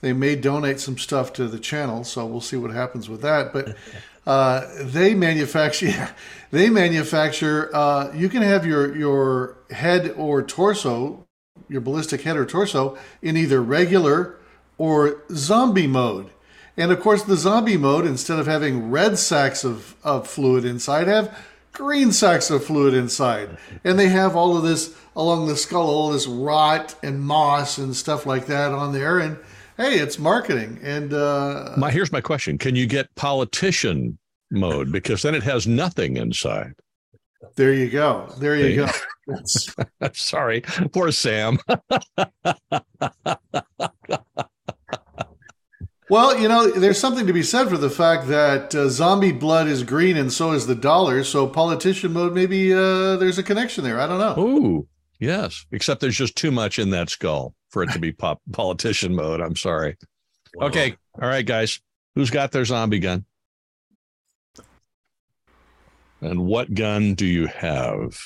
they 0.00 0.12
may 0.12 0.34
donate 0.34 0.80
some 0.80 0.98
stuff 0.98 1.32
to 1.34 1.46
the 1.46 1.58
channel. 1.58 2.02
So 2.04 2.26
we'll 2.26 2.40
see 2.40 2.56
what 2.56 2.72
happens 2.72 3.08
with 3.08 3.22
that. 3.22 3.52
But 3.52 3.76
uh, 4.26 4.66
they 4.80 5.14
manufacture 5.14 6.10
they 6.50 6.68
manufacture. 6.68 7.70
Uh, 7.72 8.12
you 8.12 8.28
can 8.28 8.42
have 8.42 8.66
your 8.66 8.96
your 8.96 9.56
head 9.70 10.12
or 10.16 10.42
torso, 10.42 11.26
your 11.68 11.80
ballistic 11.80 12.22
head 12.22 12.36
or 12.36 12.44
torso, 12.44 12.98
in 13.22 13.36
either 13.36 13.62
regular 13.62 14.36
or 14.78 15.22
zombie 15.32 15.86
mode. 15.86 16.30
And 16.76 16.90
of 16.90 17.00
course, 17.00 17.22
the 17.22 17.36
zombie 17.36 17.76
mode, 17.76 18.06
instead 18.06 18.38
of 18.38 18.46
having 18.46 18.90
red 18.90 19.18
sacks 19.18 19.64
of, 19.64 19.96
of 20.02 20.26
fluid 20.26 20.64
inside, 20.64 21.08
have 21.08 21.36
green 21.72 22.12
sacks 22.12 22.50
of 22.50 22.64
fluid 22.64 22.94
inside. 22.94 23.56
And 23.84 23.98
they 23.98 24.08
have 24.08 24.36
all 24.36 24.56
of 24.56 24.62
this 24.62 24.96
along 25.16 25.46
the 25.46 25.56
skull, 25.56 25.88
all 25.88 26.10
this 26.10 26.26
rot 26.26 26.94
and 27.02 27.20
moss 27.20 27.78
and 27.78 27.94
stuff 27.94 28.26
like 28.26 28.46
that 28.46 28.72
on 28.72 28.92
there. 28.92 29.18
And 29.18 29.38
hey, 29.76 29.98
it's 29.98 30.18
marketing. 30.18 30.78
And 30.82 31.12
uh, 31.12 31.74
my 31.76 31.90
here's 31.90 32.12
my 32.12 32.20
question: 32.20 32.58
Can 32.58 32.76
you 32.76 32.86
get 32.86 33.14
politician 33.14 34.18
mode 34.50 34.92
because 34.92 35.22
then 35.22 35.34
it 35.34 35.42
has 35.42 35.66
nothing 35.66 36.16
inside? 36.16 36.74
There 37.56 37.72
you 37.72 37.88
go. 37.88 38.32
There 38.38 38.56
you 38.56 38.86
go. 39.26 39.42
Sorry, 40.12 40.60
poor 40.92 41.10
Sam. 41.10 41.58
Well, 46.10 46.36
you 46.36 46.48
know, 46.48 46.68
there's 46.68 46.98
something 46.98 47.28
to 47.28 47.32
be 47.32 47.44
said 47.44 47.68
for 47.68 47.76
the 47.76 47.88
fact 47.88 48.26
that 48.26 48.74
uh, 48.74 48.88
zombie 48.88 49.30
blood 49.30 49.68
is 49.68 49.84
green 49.84 50.16
and 50.16 50.32
so 50.32 50.50
is 50.50 50.66
the 50.66 50.74
dollar. 50.74 51.22
So 51.22 51.46
politician 51.46 52.12
mode, 52.12 52.34
maybe 52.34 52.74
uh, 52.74 53.16
there's 53.16 53.38
a 53.38 53.44
connection 53.44 53.84
there. 53.84 54.00
I 54.00 54.08
don't 54.08 54.18
know. 54.18 54.42
Ooh, 54.42 54.88
yes. 55.20 55.64
Except 55.70 56.00
there's 56.00 56.16
just 56.16 56.34
too 56.34 56.50
much 56.50 56.80
in 56.80 56.90
that 56.90 57.10
skull 57.10 57.54
for 57.68 57.84
it 57.84 57.92
to 57.92 58.00
be 58.00 58.10
pop 58.12 58.40
politician 58.50 59.14
mode. 59.14 59.40
I'm 59.40 59.54
sorry. 59.54 59.96
Wow. 60.54 60.66
Okay. 60.66 60.96
All 61.22 61.28
right, 61.28 61.46
guys. 61.46 61.80
Who's 62.16 62.30
got 62.30 62.50
their 62.50 62.64
zombie 62.64 62.98
gun? 62.98 63.24
And 66.20 66.44
what 66.44 66.74
gun 66.74 67.14
do 67.14 67.24
you 67.24 67.46
have? 67.46 68.18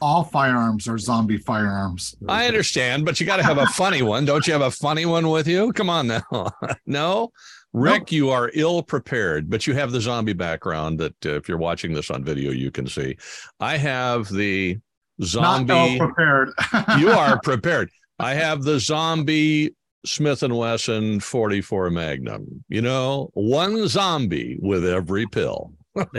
All 0.00 0.24
firearms 0.24 0.88
are 0.88 0.98
zombie 0.98 1.38
firearms. 1.38 2.14
I 2.28 2.46
understand, 2.46 3.04
but 3.04 3.20
you 3.20 3.26
got 3.26 3.36
to 3.36 3.42
have 3.42 3.58
a 3.58 3.66
funny 3.74 4.02
one. 4.02 4.24
Don't 4.24 4.46
you 4.46 4.52
have 4.52 4.62
a 4.62 4.70
funny 4.70 5.06
one 5.06 5.28
with 5.30 5.46
you? 5.46 5.72
Come 5.72 5.90
on 5.90 6.06
now. 6.06 6.22
no, 6.86 7.30
Rick, 7.72 8.02
nope. 8.02 8.12
you 8.12 8.30
are 8.30 8.50
ill 8.54 8.82
prepared, 8.82 9.50
but 9.50 9.66
you 9.66 9.74
have 9.74 9.92
the 9.92 10.00
zombie 10.00 10.32
background 10.32 10.98
that 11.00 11.26
uh, 11.26 11.30
if 11.30 11.48
you're 11.48 11.58
watching 11.58 11.92
this 11.92 12.10
on 12.10 12.24
video, 12.24 12.50
you 12.50 12.70
can 12.70 12.86
see. 12.86 13.16
I 13.60 13.76
have 13.76 14.28
the 14.28 14.78
zombie. 15.22 15.98
Not 15.98 15.98
prepared. 15.98 16.50
you 16.98 17.10
are 17.10 17.40
prepared. 17.40 17.90
I 18.18 18.34
have 18.34 18.62
the 18.62 18.80
zombie 18.80 19.74
Smith 20.06 20.42
and 20.42 20.56
Wesson 20.56 21.20
44 21.20 21.90
Magnum. 21.90 22.64
You 22.68 22.82
know, 22.82 23.30
one 23.34 23.88
zombie 23.88 24.56
with 24.60 24.86
every 24.86 25.26
pill. 25.26 25.72
what 26.04 26.10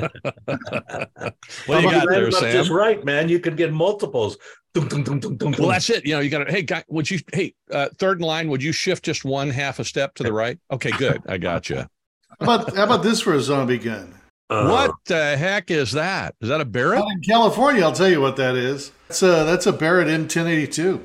do 1.67 1.81
you 1.81 1.91
got 1.91 2.09
there, 2.09 2.31
Sam? 2.31 2.51
Just 2.51 2.71
right, 2.71 3.03
man. 3.05 3.29
You 3.29 3.39
could 3.39 3.57
get 3.57 3.71
multiples. 3.71 4.37
well, 4.75 5.69
that's 5.69 5.89
it. 5.89 6.05
You 6.05 6.15
know, 6.15 6.19
you 6.19 6.29
got 6.29 6.45
to. 6.45 6.51
Hey, 6.51 6.63
guy, 6.63 6.83
would 6.87 7.09
you? 7.09 7.19
Hey, 7.31 7.53
uh, 7.71 7.89
third 7.99 8.19
in 8.19 8.25
line, 8.25 8.49
would 8.49 8.63
you 8.63 8.71
shift 8.71 9.05
just 9.05 9.23
one 9.23 9.49
half 9.51 9.79
a 9.79 9.83
step 9.83 10.15
to 10.15 10.23
the 10.23 10.33
right? 10.33 10.59
Okay, 10.71 10.91
good. 10.91 11.21
I 11.27 11.37
got 11.37 11.69
you. 11.69 11.77
How 11.77 11.87
about 12.41 12.75
how 12.75 12.83
about 12.85 13.03
this 13.03 13.21
for 13.21 13.33
a 13.33 13.41
zombie 13.41 13.77
gun? 13.77 14.13
Uh, 14.49 14.67
what 14.67 14.91
the 15.05 15.37
heck 15.37 15.69
is 15.69 15.91
that? 15.91 16.33
Is 16.41 16.49
that 16.49 16.61
a 16.61 16.65
Barrett? 16.65 17.03
in 17.11 17.21
California, 17.21 17.83
I'll 17.83 17.91
tell 17.91 18.09
you 18.09 18.21
what 18.21 18.37
that 18.37 18.55
is. 18.55 18.91
That's 19.07 19.21
a 19.21 19.43
that's 19.45 19.67
a 19.67 19.73
Barrett 19.73 20.07
M1082. 20.07 21.01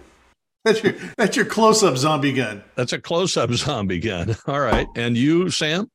That's 0.65 0.83
your 0.83 0.95
that's 1.19 1.37
your 1.37 1.45
close 1.45 1.83
up 1.83 1.97
zombie 1.97 2.33
gun. 2.33 2.63
That's 2.77 2.93
a 2.93 3.01
close 3.01 3.37
up 3.37 3.51
zombie 3.53 3.99
gun. 3.99 4.37
All 4.47 4.61
right, 4.61 4.87
and 4.97 5.17
you, 5.17 5.51
Sam? 5.51 5.91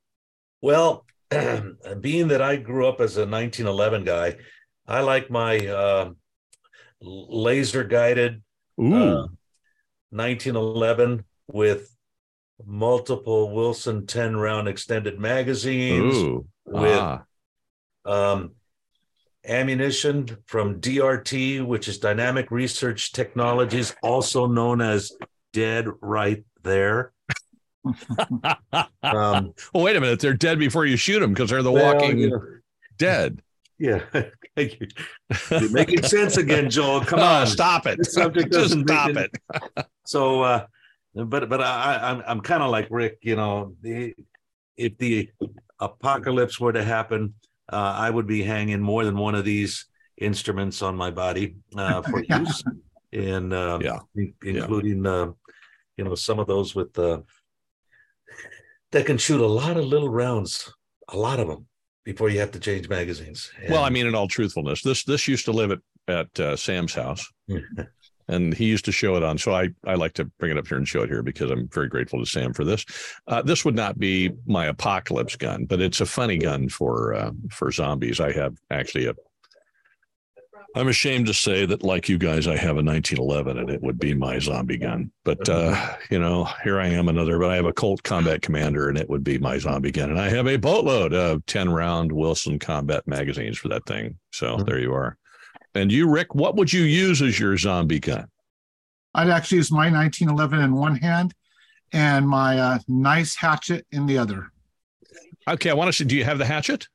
Well, 0.62 1.06
being 2.02 2.30
that 2.30 2.42
I 2.42 2.56
grew 2.56 2.88
up 2.88 3.02
as 3.02 3.18
a 3.18 3.26
1911 3.26 4.04
guy, 4.04 4.36
I 4.88 5.02
like 5.02 5.30
my 5.30 5.58
uh, 5.68 6.12
laser 7.02 7.84
guided 7.84 8.42
uh, 8.80 9.28
1911 10.12 11.26
with 11.48 11.94
multiple 12.66 13.54
Wilson 13.54 14.08
10 14.08 14.36
round 14.38 14.68
extended 14.68 15.20
magazines 15.20 16.16
Ooh. 16.16 16.48
with 16.66 17.00
ah. 17.00 17.24
um, 18.06 18.52
ammunition 19.46 20.38
from 20.46 20.80
DRT, 20.80 21.66
which 21.66 21.88
is 21.88 22.00
Dynamic 22.00 22.52
Research 22.52 23.12
Technologies, 23.12 23.96
also 24.02 24.48
known 24.48 24.82
as 24.82 25.12
Dead 25.54 25.88
Right 26.02 26.44
There 26.64 27.14
um, 29.04 29.54
well, 29.74 29.84
wait 29.84 29.96
a 29.96 30.02
minute. 30.02 30.20
They're 30.20 30.34
dead 30.34 30.60
before 30.60 30.86
you 30.86 30.98
shoot 30.98 31.20
them 31.20 31.34
because 31.34 31.50
they're 31.50 31.64
the 31.64 31.72
well, 31.72 31.96
walking 31.96 32.18
you 32.18 32.62
dead. 32.98 33.42
Yeah. 33.80 34.02
Thank 34.56 34.80
You're 35.52 35.72
making 35.72 36.04
sense 36.04 36.38
again, 36.38 36.70
Joel. 36.70 37.02
Come 37.02 37.20
oh, 37.20 37.24
on. 37.24 37.48
Stop 37.48 37.86
it. 37.86 38.04
subject 38.06 38.52
Just 38.52 38.80
stop 38.80 39.12
it. 39.12 39.32
so, 40.06 40.42
uh, 40.42 40.66
but, 41.14 41.48
but 41.48 41.62
I, 41.62 42.00
I'm, 42.02 42.24
I'm 42.28 42.42
kind 42.42 42.64
of 42.64 42.72
like 42.72 42.88
Rick, 42.90 43.20
you 43.22 43.36
know, 43.36 43.76
the, 43.82 44.16
if 44.78 44.98
the 44.98 45.30
apocalypse 45.80 46.60
were 46.60 46.74
to 46.74 46.84
happen, 46.84 47.36
uh, 47.72 47.94
I 47.98 48.10
would 48.10 48.28
be 48.28 48.42
hanging 48.42 48.82
more 48.82 49.06
than 49.06 49.18
one 49.18 49.36
of 49.36 49.46
these 49.46 49.86
instruments 50.18 50.82
on 50.82 50.96
my 50.96 51.12
body 51.12 51.58
uh, 51.76 52.02
for 52.02 52.24
use, 52.24 52.64
and 53.14 53.54
uh, 53.54 53.80
yeah. 53.82 54.00
including 54.44 55.06
yeah. 55.06 55.12
Uh, 55.12 55.32
you 55.98 56.04
know 56.06 56.16
some 56.16 56.40
of 56.40 56.48
those 56.48 56.76
with 56.76 56.94
the 56.94 57.24
that 58.92 59.06
can 59.06 59.18
shoot 59.18 59.42
a 59.42 59.48
lot 59.48 59.78
of 59.78 59.86
little 59.86 60.10
rounds, 60.10 60.72
a 61.10 61.18
lot 61.18 61.40
of 61.40 61.48
them 61.48 61.68
before 62.04 62.30
you 62.30 62.40
have 62.40 62.52
to 62.52 62.60
change 62.60 62.88
magazines. 62.88 63.52
And... 63.62 63.72
well, 63.72 63.84
I 63.84 63.90
mean, 63.90 64.08
in 64.08 64.16
all 64.16 64.28
truthfulness, 64.28 64.82
this 64.82 65.04
this 65.04 65.28
used 65.28 65.46
to 65.46 65.52
live 65.52 65.72
at 65.72 65.80
at 66.08 66.40
uh, 66.40 66.56
Sam's 66.56 66.94
house, 66.94 67.28
and 68.28 68.54
he 68.54 68.66
used 68.66 68.86
to 68.86 68.92
show 68.92 69.16
it 69.16 69.24
on. 69.24 69.38
So 69.38 69.54
I 69.54 69.70
I 69.86 69.96
like 69.96 70.14
to 70.14 70.26
bring 70.40 70.52
it 70.52 70.58
up 70.58 70.68
here 70.68 70.78
and 70.78 70.88
show 70.88 71.02
it 71.02 71.10
here 71.10 71.24
because 71.24 71.52
I'm 71.52 71.68
very 71.68 71.90
grateful 71.90 72.20
to 72.20 72.26
Sam 72.26 72.54
for 72.54 72.64
this. 72.64 72.86
Uh, 73.28 73.42
this 73.42 73.66
would 73.66 73.76
not 73.76 74.00
be 74.00 74.32
my 74.46 74.68
apocalypse 74.68 75.36
gun, 75.36 75.66
but 75.66 75.82
it's 75.82 76.02
a 76.02 76.06
funny 76.06 76.38
gun 76.38 76.70
for 76.70 77.14
uh, 77.14 77.32
for 77.52 77.72
zombies. 77.72 78.20
I 78.20 78.32
have 78.32 78.58
actually 78.72 79.08
a 79.08 79.16
I'm 80.78 80.90
ashamed 80.90 81.26
to 81.26 81.34
say 81.34 81.66
that, 81.66 81.82
like 81.82 82.08
you 82.08 82.20
guys, 82.20 82.46
I 82.46 82.56
have 82.56 82.78
a 82.78 82.84
1911 82.84 83.58
and 83.58 83.70
it 83.70 83.82
would 83.82 83.98
be 83.98 84.14
my 84.14 84.38
zombie 84.38 84.78
gun. 84.78 85.12
But, 85.26 85.50
uh, 85.50 85.96
you 86.12 86.20
know, 86.20 86.48
here 86.64 86.80
I 86.80 86.88
am 86.88 87.10
another, 87.10 87.40
but 87.40 87.50
I 87.50 87.56
have 87.56 87.66
a 87.66 87.74
Colt 87.74 88.04
Combat 88.04 88.44
Commander 88.44 88.88
and 88.88 88.98
it 88.98 89.10
would 89.10 89.24
be 89.24 89.40
my 89.40 89.58
zombie 89.58 89.92
gun. 89.92 90.12
And 90.12 90.20
I 90.20 90.30
have 90.30 90.48
a 90.48 90.56
boatload 90.56 91.16
of 91.16 91.44
10 91.48 91.72
round 91.72 92.12
Wilson 92.12 92.60
combat 92.60 93.08
magazines 93.08 93.58
for 93.58 93.70
that 93.70 93.88
thing. 93.88 94.20
So 94.32 94.56
mm-hmm. 94.56 94.66
there 94.66 94.78
you 94.78 94.94
are. 94.94 95.18
And 95.74 95.92
you, 95.92 96.08
Rick, 96.08 96.36
what 96.36 96.56
would 96.56 96.72
you 96.72 96.84
use 96.84 97.24
as 97.24 97.40
your 97.40 97.58
zombie 97.58 98.00
gun? 98.00 98.28
I'd 99.16 99.30
actually 99.30 99.58
use 99.58 99.72
my 99.72 99.90
1911 99.92 100.60
in 100.60 100.76
one 100.76 100.96
hand 100.96 101.34
and 101.92 102.30
my 102.30 102.60
uh, 102.60 102.80
nice 102.88 103.36
hatchet 103.36 103.88
in 103.92 104.06
the 104.06 104.20
other. 104.20 104.52
Okay. 105.48 105.72
I 105.72 105.74
want 105.74 105.88
to 105.88 105.94
see, 105.94 106.06
do 106.06 106.16
you 106.16 106.24
have 106.24 106.38
the 106.38 106.46
hatchet 106.46 106.88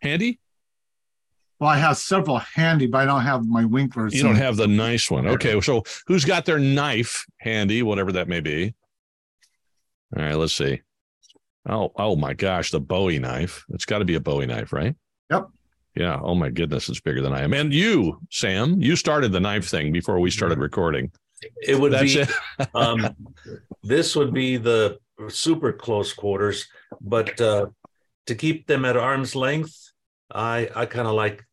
handy? 0.00 0.38
Well, 1.58 1.70
I 1.70 1.78
have 1.78 1.96
several 1.96 2.38
handy, 2.38 2.86
but 2.86 2.98
I 2.98 3.04
don't 3.06 3.22
have 3.22 3.46
my 3.46 3.64
Winklers. 3.64 4.12
You 4.12 4.22
don't 4.22 4.36
have 4.36 4.56
the 4.56 4.66
nice 4.66 5.10
one. 5.10 5.26
Okay. 5.26 5.58
So 5.60 5.84
who's 6.06 6.24
got 6.24 6.44
their 6.44 6.58
knife 6.58 7.24
handy, 7.38 7.82
whatever 7.82 8.12
that 8.12 8.28
may 8.28 8.40
be? 8.40 8.74
All 10.16 10.22
right, 10.22 10.34
let's 10.34 10.54
see. 10.54 10.82
Oh, 11.68 11.92
oh 11.96 12.14
my 12.14 12.34
gosh, 12.34 12.70
the 12.70 12.80
Bowie 12.80 13.18
knife. 13.18 13.64
It's 13.70 13.86
got 13.86 13.98
to 13.98 14.04
be 14.04 14.14
a 14.14 14.20
Bowie 14.20 14.46
knife, 14.46 14.72
right? 14.72 14.94
Yep. 15.30 15.48
Yeah. 15.96 16.20
Oh 16.22 16.34
my 16.34 16.50
goodness, 16.50 16.88
it's 16.88 17.00
bigger 17.00 17.22
than 17.22 17.32
I 17.32 17.42
am. 17.42 17.54
And 17.54 17.72
you, 17.72 18.20
Sam, 18.30 18.80
you 18.80 18.94
started 18.94 19.32
the 19.32 19.40
knife 19.40 19.66
thing 19.66 19.92
before 19.92 20.20
we 20.20 20.30
started 20.30 20.58
recording. 20.58 21.10
It 21.62 21.80
would 21.80 21.92
That's 21.92 22.14
be. 22.14 22.20
It. 22.20 22.28
um, 22.74 23.08
this 23.82 24.14
would 24.14 24.32
be 24.32 24.58
the 24.58 24.98
super 25.28 25.72
close 25.72 26.12
quarters, 26.12 26.66
but 27.00 27.40
uh, 27.40 27.66
to 28.26 28.34
keep 28.34 28.66
them 28.66 28.84
at 28.84 28.96
arm's 28.96 29.34
length, 29.34 29.92
I 30.32 30.68
I 30.74 30.86
kind 30.86 31.06
of 31.08 31.14
like 31.14 31.44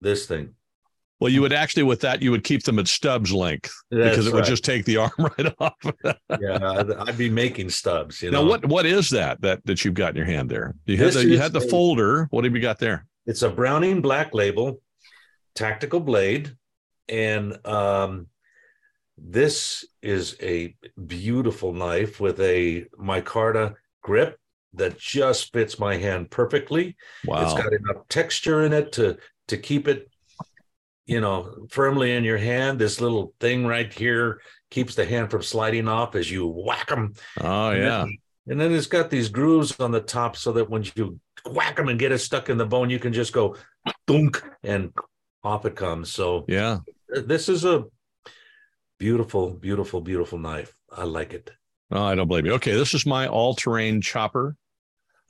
this 0.00 0.26
thing. 0.26 0.54
Well, 1.20 1.32
you 1.32 1.40
would 1.40 1.52
actually 1.52 1.82
with 1.82 2.00
that 2.02 2.22
you 2.22 2.30
would 2.30 2.44
keep 2.44 2.62
them 2.62 2.78
at 2.78 2.86
stubs 2.86 3.32
length 3.32 3.72
That's 3.90 4.10
because 4.10 4.26
it 4.28 4.32
would 4.32 4.40
right. 4.40 4.48
just 4.48 4.64
take 4.64 4.84
the 4.84 4.96
arm 4.98 5.10
right 5.18 5.52
off. 5.58 5.74
yeah, 6.40 6.84
I'd, 7.00 7.18
be 7.18 7.28
making 7.28 7.70
stubs. 7.70 8.22
You 8.22 8.30
now, 8.30 8.42
know, 8.42 8.48
what 8.48 8.64
what 8.66 8.86
is 8.86 9.10
that 9.10 9.40
that 9.40 9.64
that 9.66 9.84
you've 9.84 9.94
got 9.94 10.10
in 10.10 10.16
your 10.16 10.26
hand 10.26 10.48
there? 10.48 10.74
You 10.86 10.96
had 10.96 11.06
This 11.08 11.14
the 11.16 11.24
you 11.26 11.38
had 11.38 11.52
the 11.52 11.58
a- 11.58 11.68
folder. 11.68 12.28
What 12.30 12.44
have 12.44 12.54
you 12.54 12.60
got 12.62 12.78
there? 12.78 13.06
it's 13.26 13.42
a 13.42 13.50
Browning 13.50 14.00
Black 14.00 14.32
Label 14.32 14.80
tactical 15.54 15.98
blade, 16.00 16.56
and 17.08 17.58
um, 17.66 18.28
this 19.18 19.84
is 20.02 20.36
a 20.40 20.74
beautiful 21.06 21.72
knife 21.72 22.20
with 22.20 22.40
a 22.40 22.86
micarta 22.98 23.74
grip 24.02 24.38
that 24.74 24.98
just 24.98 25.52
fits 25.52 25.78
my 25.78 25.96
hand 25.96 26.30
perfectly. 26.30 26.96
Wow. 27.24 27.42
It's 27.42 27.54
got 27.54 27.72
enough 27.72 28.06
texture 28.08 28.64
in 28.64 28.72
it 28.72 28.92
to 28.92 29.16
to 29.48 29.56
keep 29.56 29.88
it, 29.88 30.10
you 31.06 31.20
know, 31.20 31.66
firmly 31.70 32.12
in 32.14 32.24
your 32.24 32.38
hand. 32.38 32.78
This 32.78 33.00
little 33.00 33.32
thing 33.40 33.66
right 33.66 33.92
here 33.92 34.40
keeps 34.70 34.94
the 34.94 35.06
hand 35.06 35.30
from 35.30 35.42
sliding 35.42 35.88
off 35.88 36.14
as 36.14 36.30
you 36.30 36.46
whack 36.46 36.88
them. 36.88 37.14
oh 37.40 37.70
yeah. 37.70 38.06
And 38.46 38.58
then 38.60 38.72
it's 38.72 38.86
got 38.86 39.10
these 39.10 39.28
grooves 39.28 39.78
on 39.80 39.90
the 39.90 40.00
top 40.00 40.36
so 40.36 40.52
that 40.52 40.70
when 40.70 40.84
you 40.96 41.18
whack 41.46 41.76
them 41.76 41.88
and 41.88 41.98
get 41.98 42.12
it 42.12 42.18
stuck 42.18 42.48
in 42.48 42.56
the 42.58 42.64
bone, 42.66 42.88
you 42.90 42.98
can 42.98 43.12
just 43.12 43.32
go 43.32 43.56
dunk 44.06 44.42
and 44.62 44.92
off 45.44 45.64
it 45.66 45.76
comes. 45.76 46.10
So 46.12 46.44
Yeah. 46.48 46.78
uh, 47.14 47.20
this 47.26 47.48
is 47.48 47.64
a 47.66 47.84
beautiful, 48.98 49.50
beautiful, 49.54 50.00
beautiful 50.00 50.38
knife. 50.38 50.74
I 50.90 51.04
like 51.04 51.32
it. 51.34 51.50
Oh, 51.90 52.02
I 52.04 52.14
don't 52.14 52.28
blame 52.28 52.46
you. 52.46 52.52
Okay, 52.54 52.72
this 52.72 52.94
is 52.94 53.06
my 53.06 53.26
all-terrain 53.26 54.00
chopper. 54.00 54.56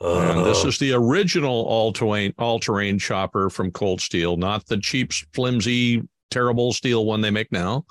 And 0.01 0.45
this 0.47 0.65
Oh, 0.65 0.69
is 0.69 0.79
the 0.79 0.93
original 0.93 1.65
all-terrain 1.67 2.33
all-terrain 2.39 2.99
chopper 2.99 3.51
from 3.51 3.73
Cold 3.73 4.01
Steel, 4.01 4.37
not 4.37 4.67
the 4.67 4.79
cheap, 4.79 5.13
flimsy, 5.35 6.03
terrible 6.31 6.73
steel 6.73 7.05
one 7.05 7.21
they 7.21 7.31
make 7.31 7.51
now. 7.51 7.85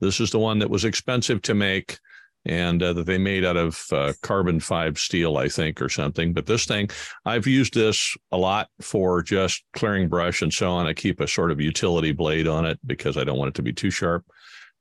This 0.00 0.20
is 0.20 0.30
the 0.30 0.38
one 0.38 0.58
that 0.60 0.70
was 0.70 0.84
expensive 0.86 1.42
to 1.42 1.54
make 1.54 1.98
and 2.46 2.82
uh, 2.82 2.94
that 2.94 3.04
they 3.04 3.18
made 3.18 3.44
out 3.44 3.58
of 3.58 3.84
uh, 3.92 4.14
carbon 4.22 4.58
five 4.60 4.98
steel, 4.98 5.36
I 5.36 5.48
think, 5.48 5.82
or 5.82 5.90
something. 5.90 6.32
But 6.32 6.46
this 6.46 6.64
thing, 6.64 6.88
I've 7.26 7.46
used 7.46 7.74
this 7.74 8.16
a 8.32 8.38
lot 8.38 8.68
for 8.80 9.22
just 9.22 9.62
clearing 9.74 10.08
brush 10.08 10.40
and 10.40 10.50
so 10.52 10.70
on. 10.70 10.86
I 10.86 10.94
keep 10.94 11.20
a 11.20 11.26
sort 11.28 11.50
of 11.50 11.60
utility 11.60 12.12
blade 12.12 12.48
on 12.48 12.64
it 12.64 12.78
because 12.86 13.18
I 13.18 13.24
don't 13.24 13.36
want 13.36 13.50
it 13.50 13.54
to 13.56 13.62
be 13.62 13.74
too 13.74 13.90
sharp. 13.90 14.24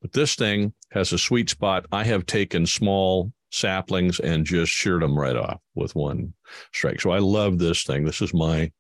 But 0.02 0.14
this 0.14 0.36
thing 0.36 0.74
has 0.92 1.12
a 1.14 1.18
sweet 1.18 1.50
spot. 1.50 1.86
I 1.92 2.04
have 2.06 2.26
taken 2.26 2.66
small 2.66 3.32
saplings 3.52 4.20
and 4.20 4.46
just 4.46 4.72
sheared 4.72 5.02
them 5.02 5.18
right 5.18 5.36
off 5.36 5.60
with 5.76 5.96
one 5.96 6.34
strike. 6.74 7.02
So 7.02 7.12
I 7.12 7.20
love 7.20 7.58
this 7.60 7.84
thing. 7.84 8.06
This 8.06 8.22
is 8.22 8.34
my 8.34 8.72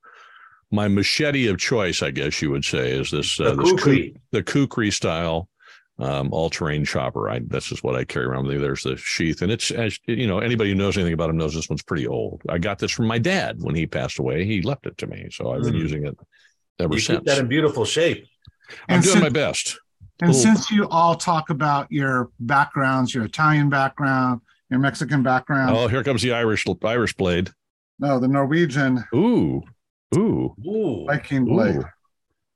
my 0.71 0.87
machete 0.87 1.47
of 1.47 1.57
choice, 1.57 2.03
I 2.03 2.11
guess 2.11 2.41
you 2.43 2.51
would 2.51 2.63
say, 2.63 2.91
is 2.91 3.09
this 3.09 3.39
uh, 3.39 3.55
The 3.55 3.63
this 3.63 3.71
kukri. 3.71 4.11
Ku- 4.11 4.19
the 4.31 4.43
kukri 4.43 4.91
style 4.91 5.49
um, 5.97 6.29
all 6.31 6.49
terrain 6.49 6.85
chopper. 6.85 7.27
I 7.29 7.39
this 7.45 7.71
is 7.73 7.83
what 7.83 7.95
I 7.95 8.05
carry 8.05 8.25
around 8.25 8.45
with 8.45 8.55
me. 8.55 8.61
There's 8.61 8.83
the 8.83 8.95
sheath, 8.95 9.41
and 9.41 9.51
it's 9.51 9.71
as 9.71 9.97
you 10.05 10.27
know 10.27 10.39
anybody 10.39 10.69
who 10.69 10.75
knows 10.75 10.95
anything 10.95 11.13
about 11.13 11.29
him 11.31 11.37
knows 11.37 11.53
this 11.55 11.67
one's 11.69 11.83
pretty 11.83 12.07
old. 12.07 12.41
I 12.47 12.59
got 12.59 12.79
this 12.79 12.91
from 12.91 13.07
my 13.07 13.17
dad 13.17 13.57
when 13.59 13.75
he 13.75 13.85
passed 13.87 14.19
away. 14.19 14.45
He 14.45 14.61
left 14.61 14.85
it 14.85 14.97
to 14.99 15.07
me, 15.07 15.27
so 15.31 15.51
I've 15.51 15.63
been 15.63 15.73
Mm. 15.73 15.79
using 15.79 16.05
it 16.05 16.15
ever 16.79 16.93
you 16.93 16.99
since. 17.01 17.17
keep 17.19 17.25
that 17.25 17.39
in 17.39 17.47
beautiful 17.49 17.83
shape. 17.83 18.25
I'm 18.87 18.95
And 18.95 19.03
doing 19.03 19.13
since- 19.13 19.23
my 19.23 19.29
best. 19.29 19.77
And 20.21 20.31
Little- 20.33 20.41
since 20.41 20.69
you 20.69 20.87
all 20.89 21.15
talk 21.15 21.49
about 21.49 21.89
your 21.91 22.29
backgrounds, 22.41 23.13
your 23.15 23.23
Italian 23.25 23.69
background, 23.69 24.41
your 24.69 24.79
Mexican 24.79 25.23
background, 25.23 25.75
Oh, 25.75 25.87
here 25.87 26.03
comes 26.03 26.21
the 26.21 26.33
Irish 26.33 26.65
Irish 26.83 27.13
blade. 27.15 27.51
no, 27.99 28.19
the 28.19 28.27
Norwegian 28.27 29.03
Ooh, 29.15 29.61
ooh, 30.17 30.55
Ooh, 30.67 31.05
Viking 31.07 31.45
blade. 31.45 31.77
ooh. 31.77 31.83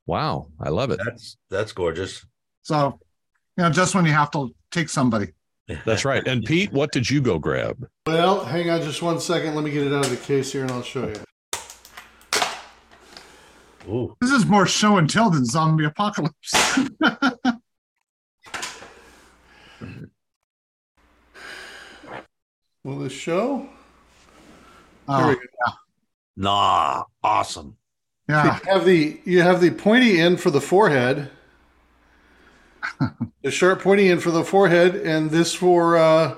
Wow, 0.05 0.47
I 0.59 0.69
love 0.69 0.91
it. 0.91 0.99
that's 1.03 1.37
that's 1.49 1.71
gorgeous. 1.71 2.25
So, 2.63 2.99
you 3.57 3.63
know, 3.63 3.69
just 3.69 3.95
when 3.95 4.05
you 4.05 4.11
have 4.11 4.31
to 4.31 4.53
take 4.71 4.89
somebody. 4.89 5.27
That's 5.85 6.03
right. 6.03 6.27
And 6.27 6.43
Pete, 6.43 6.73
what 6.73 6.91
did 6.91 7.09
you 7.09 7.21
go 7.21 7.39
grab? 7.39 7.87
Well, 8.05 8.43
hang 8.43 8.69
on 8.69 8.81
just 8.81 9.01
one 9.01 9.21
second. 9.21 9.55
Let 9.55 9.63
me 9.63 9.71
get 9.71 9.87
it 9.87 9.93
out 9.93 10.03
of 10.03 10.11
the 10.11 10.17
case 10.17 10.51
here 10.51 10.63
and 10.63 10.71
I'll 10.71 10.83
show 10.83 11.07
you. 11.07 11.15
Ooh, 13.87 14.15
This 14.21 14.31
is 14.31 14.45
more 14.45 14.65
show 14.65 14.97
and 14.97 15.09
tell 15.09 15.29
than 15.29 15.45
zombie 15.45 15.85
apocalypse. 15.85 16.53
Will 22.83 22.99
this 22.99 23.13
show? 23.13 23.67
There 25.15 25.25
Oh, 25.25 25.27
we 25.27 25.35
go. 25.35 25.73
nah, 26.35 27.05
awesome. 27.23 27.77
yeah. 28.29 28.59
You 28.65 28.71
have 28.71 28.85
the 28.85 29.21
you 29.25 29.41
have 29.41 29.61
the 29.61 29.71
pointy 29.71 30.19
end 30.19 30.39
for 30.41 30.49
the 30.51 30.61
forehead, 30.61 31.29
the 33.43 33.51
sharp 33.51 33.81
pointy 33.81 34.09
end 34.09 34.21
for 34.23 34.31
the 34.31 34.43
forehead, 34.43 34.95
and 34.95 35.29
this 35.31 35.53
for 35.53 35.97
uh, 35.97 36.35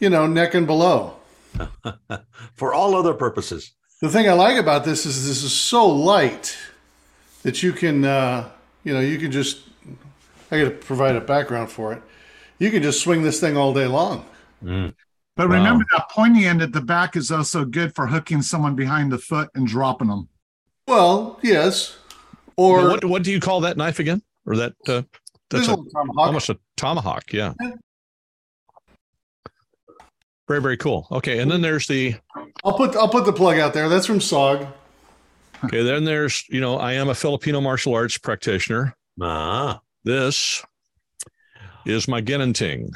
you 0.00 0.10
know 0.10 0.26
neck 0.26 0.54
and 0.54 0.66
below. 0.66 1.16
For 2.56 2.72
all 2.72 2.94
other 2.94 3.12
purposes. 3.14 3.72
The 4.00 4.08
thing 4.08 4.28
I 4.28 4.34
like 4.34 4.56
about 4.56 4.84
this 4.84 5.04
is 5.04 5.26
this 5.26 5.42
is 5.42 5.52
so 5.52 5.88
light 5.88 6.56
that 7.42 7.62
you 7.62 7.72
can 7.72 8.04
uh, 8.04 8.50
you 8.84 8.94
know 8.94 9.00
you 9.00 9.18
can 9.18 9.32
just 9.32 9.62
I 10.50 10.58
got 10.58 10.64
to 10.64 10.70
provide 10.70 11.16
a 11.16 11.20
background 11.20 11.70
for 11.70 11.92
it. 11.92 12.02
You 12.58 12.70
can 12.70 12.82
just 12.82 13.02
swing 13.02 13.22
this 13.22 13.40
thing 13.40 13.56
all 13.56 13.74
day 13.74 13.86
long. 13.86 14.26
But 15.40 15.48
Wow. 15.48 15.54
remember 15.54 15.86
that 15.92 16.10
pointy 16.10 16.44
end 16.44 16.60
at 16.60 16.72
the 16.74 16.82
back 16.82 17.16
is 17.16 17.30
also 17.30 17.64
good 17.64 17.94
for 17.94 18.06
hooking 18.06 18.42
someone 18.42 18.74
behind 18.74 19.10
the 19.10 19.16
foot 19.16 19.48
and 19.54 19.66
dropping 19.66 20.08
them. 20.08 20.28
Well, 20.86 21.38
yes, 21.42 21.96
or 22.58 22.82
Now, 22.82 22.88
what 22.90 23.04
what 23.06 23.22
do 23.22 23.32
you 23.32 23.40
call 23.40 23.62
that 23.62 23.78
knife 23.78 23.98
again? 24.00 24.20
Or 24.44 24.54
that 24.56 24.74
uh, 24.86 25.00
that's 25.48 25.66
this 25.66 25.68
a, 25.68 25.76
tomahawk. 25.76 26.26
almost 26.26 26.50
a 26.50 26.58
tomahawk. 26.76 27.32
Yeah. 27.32 27.54
Very 30.46 30.60
very 30.60 30.76
cool. 30.76 31.06
Okay, 31.10 31.38
and 31.38 31.50
then 31.50 31.62
there's 31.62 31.86
the 31.86 32.16
I'll 32.62 32.76
put 32.76 32.94
I'll 32.94 33.08
put 33.08 33.24
the 33.24 33.32
plug 33.32 33.58
out 33.58 33.72
there. 33.72 33.88
That's 33.88 34.04
from 34.04 34.18
SOG. 34.18 34.70
okay. 35.64 35.82
Then 35.82 36.04
there's 36.04 36.44
you 36.50 36.60
know 36.60 36.76
I 36.76 36.92
am 36.92 37.08
a 37.08 37.14
Filipino 37.14 37.62
martial 37.62 37.94
arts 37.94 38.18
practitioner. 38.18 38.94
Ah, 39.22 39.80
This 40.04 40.62
is 41.86 42.08
my 42.08 42.20
Ginunting. 42.20 42.90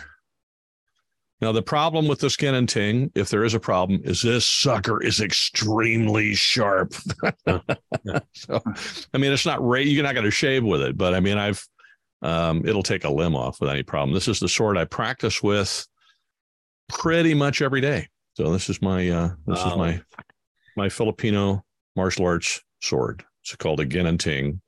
Now, 1.40 1.52
the 1.52 1.62
problem 1.62 2.08
with 2.08 2.20
the 2.20 2.28
ginunting, 2.28 3.10
if 3.14 3.28
there 3.28 3.44
is 3.44 3.54
a 3.54 3.60
problem, 3.60 4.00
is 4.04 4.22
this 4.22 4.46
sucker 4.46 5.02
is 5.02 5.20
extremely 5.20 6.34
sharp. 6.34 6.94
so, 8.32 8.62
I 9.12 9.18
mean, 9.18 9.32
it's 9.32 9.44
not 9.44 9.62
right. 9.62 9.86
You're 9.86 10.04
not 10.04 10.14
going 10.14 10.24
to 10.24 10.30
shave 10.30 10.64
with 10.64 10.80
it, 10.80 10.96
but 10.96 11.12
I 11.12 11.20
mean, 11.20 11.36
I've, 11.36 11.66
um, 12.22 12.66
it'll 12.66 12.82
take 12.82 13.04
a 13.04 13.10
limb 13.10 13.36
off 13.36 13.60
with 13.60 13.68
any 13.68 13.82
problem. 13.82 14.14
This 14.14 14.28
is 14.28 14.40
the 14.40 14.48
sword 14.48 14.78
I 14.78 14.84
practice 14.84 15.42
with 15.42 15.86
pretty 16.88 17.34
much 17.34 17.60
every 17.60 17.80
day. 17.80 18.08
So 18.34 18.50
this 18.52 18.70
is 18.70 18.80
my, 18.80 19.08
uh, 19.08 19.30
this 19.46 19.58
is 19.58 19.76
my, 19.76 20.00
my 20.76 20.88
Filipino 20.88 21.64
martial 21.96 22.26
arts 22.26 22.62
sword. 22.80 23.24
It's 23.42 23.54
called 23.56 23.80
a 23.80 23.86
Ginunting. 23.86 24.60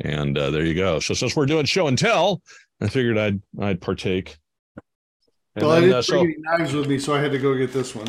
And 0.00 0.36
uh, 0.38 0.50
there 0.50 0.64
you 0.64 0.74
go. 0.74 1.00
So 1.00 1.14
since 1.14 1.34
we're 1.34 1.46
doing 1.46 1.64
show 1.64 1.88
and 1.88 1.98
tell, 1.98 2.42
I 2.80 2.88
figured 2.88 3.18
I'd 3.18 3.40
I'd 3.60 3.80
partake. 3.80 4.38
And 5.58 5.66
Well, 5.66 5.76
I 5.76 5.80
didn't 5.80 5.96
uh, 5.96 6.02
so 6.02 6.20
bring 6.20 6.34
any 6.34 6.36
knives 6.58 6.72
with 6.72 6.86
me, 6.88 6.98
so 6.98 7.14
I 7.14 7.20
had 7.20 7.32
to 7.32 7.38
go 7.38 7.56
get 7.56 7.72
this 7.72 7.94
one. 7.94 8.08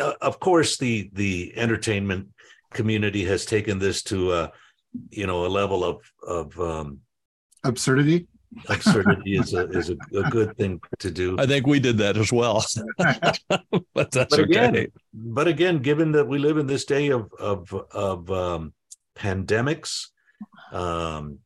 uh, 0.00 0.14
of 0.20 0.38
course 0.40 0.76
the 0.78 1.10
the 1.12 1.52
entertainment 1.56 2.28
community 2.72 3.24
has 3.24 3.44
taken 3.44 3.78
this 3.78 4.02
to 4.02 4.30
uh 4.32 4.48
you 5.10 5.26
know 5.26 5.44
a 5.46 5.50
level 5.60 5.80
of 5.84 5.96
of 6.26 6.58
um 6.60 7.00
Absurdity. 7.64 8.26
absurdity 8.68 9.36
is 9.36 9.52
a 9.54 9.68
is 9.78 9.90
a, 9.90 9.96
a 10.24 10.30
good 10.30 10.56
thing 10.56 10.80
to 10.98 11.10
do 11.10 11.36
I 11.38 11.46
think 11.46 11.66
we 11.66 11.80
did 11.80 11.98
that 11.98 12.16
as 12.16 12.30
well, 12.32 12.64
but 13.94 14.10
that's 14.10 14.34
But 14.36 14.40
again, 14.40 14.70
okay. 14.76 14.86
but 15.12 15.46
again 15.48 15.78
given 15.90 16.12
that 16.12 16.26
we 16.28 16.38
live 16.38 16.56
in 16.62 16.66
this 16.66 16.84
day 16.84 17.08
of 17.10 17.24
of 17.38 17.60
of 17.92 18.30
um 18.30 18.72
pandemics 19.16 19.92
um 20.72 21.38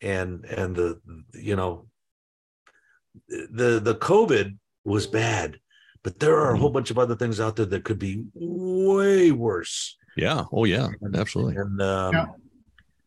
and 0.00 0.44
and 0.44 0.70
the 0.76 1.00
you 1.34 1.56
know 1.56 1.72
the 3.28 3.80
the 3.88 3.96
covid 3.96 4.56
was 4.88 5.06
bad 5.06 5.58
but 6.02 6.18
there 6.20 6.36
are 6.36 6.54
a 6.54 6.58
whole 6.58 6.70
bunch 6.70 6.90
of 6.90 6.98
other 6.98 7.16
things 7.16 7.40
out 7.40 7.56
there 7.56 7.66
that 7.66 7.84
could 7.84 7.98
be 7.98 8.24
way 8.34 9.30
worse 9.32 9.96
Yeah. 10.16 10.44
Oh 10.52 10.64
yeah. 10.64 10.88
Absolutely. 11.14 11.56
And 11.62 11.80
um, 11.80 12.14
Yeah. 12.14 12.26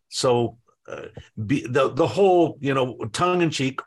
so 0.08 0.58
uh, 0.88 1.08
be, 1.36 1.58
the 1.68 1.90
the 2.02 2.08
whole 2.08 2.58
you 2.62 2.74
know 2.74 2.88
tongue 3.12 3.42
in 3.42 3.50
cheek, 3.50 3.82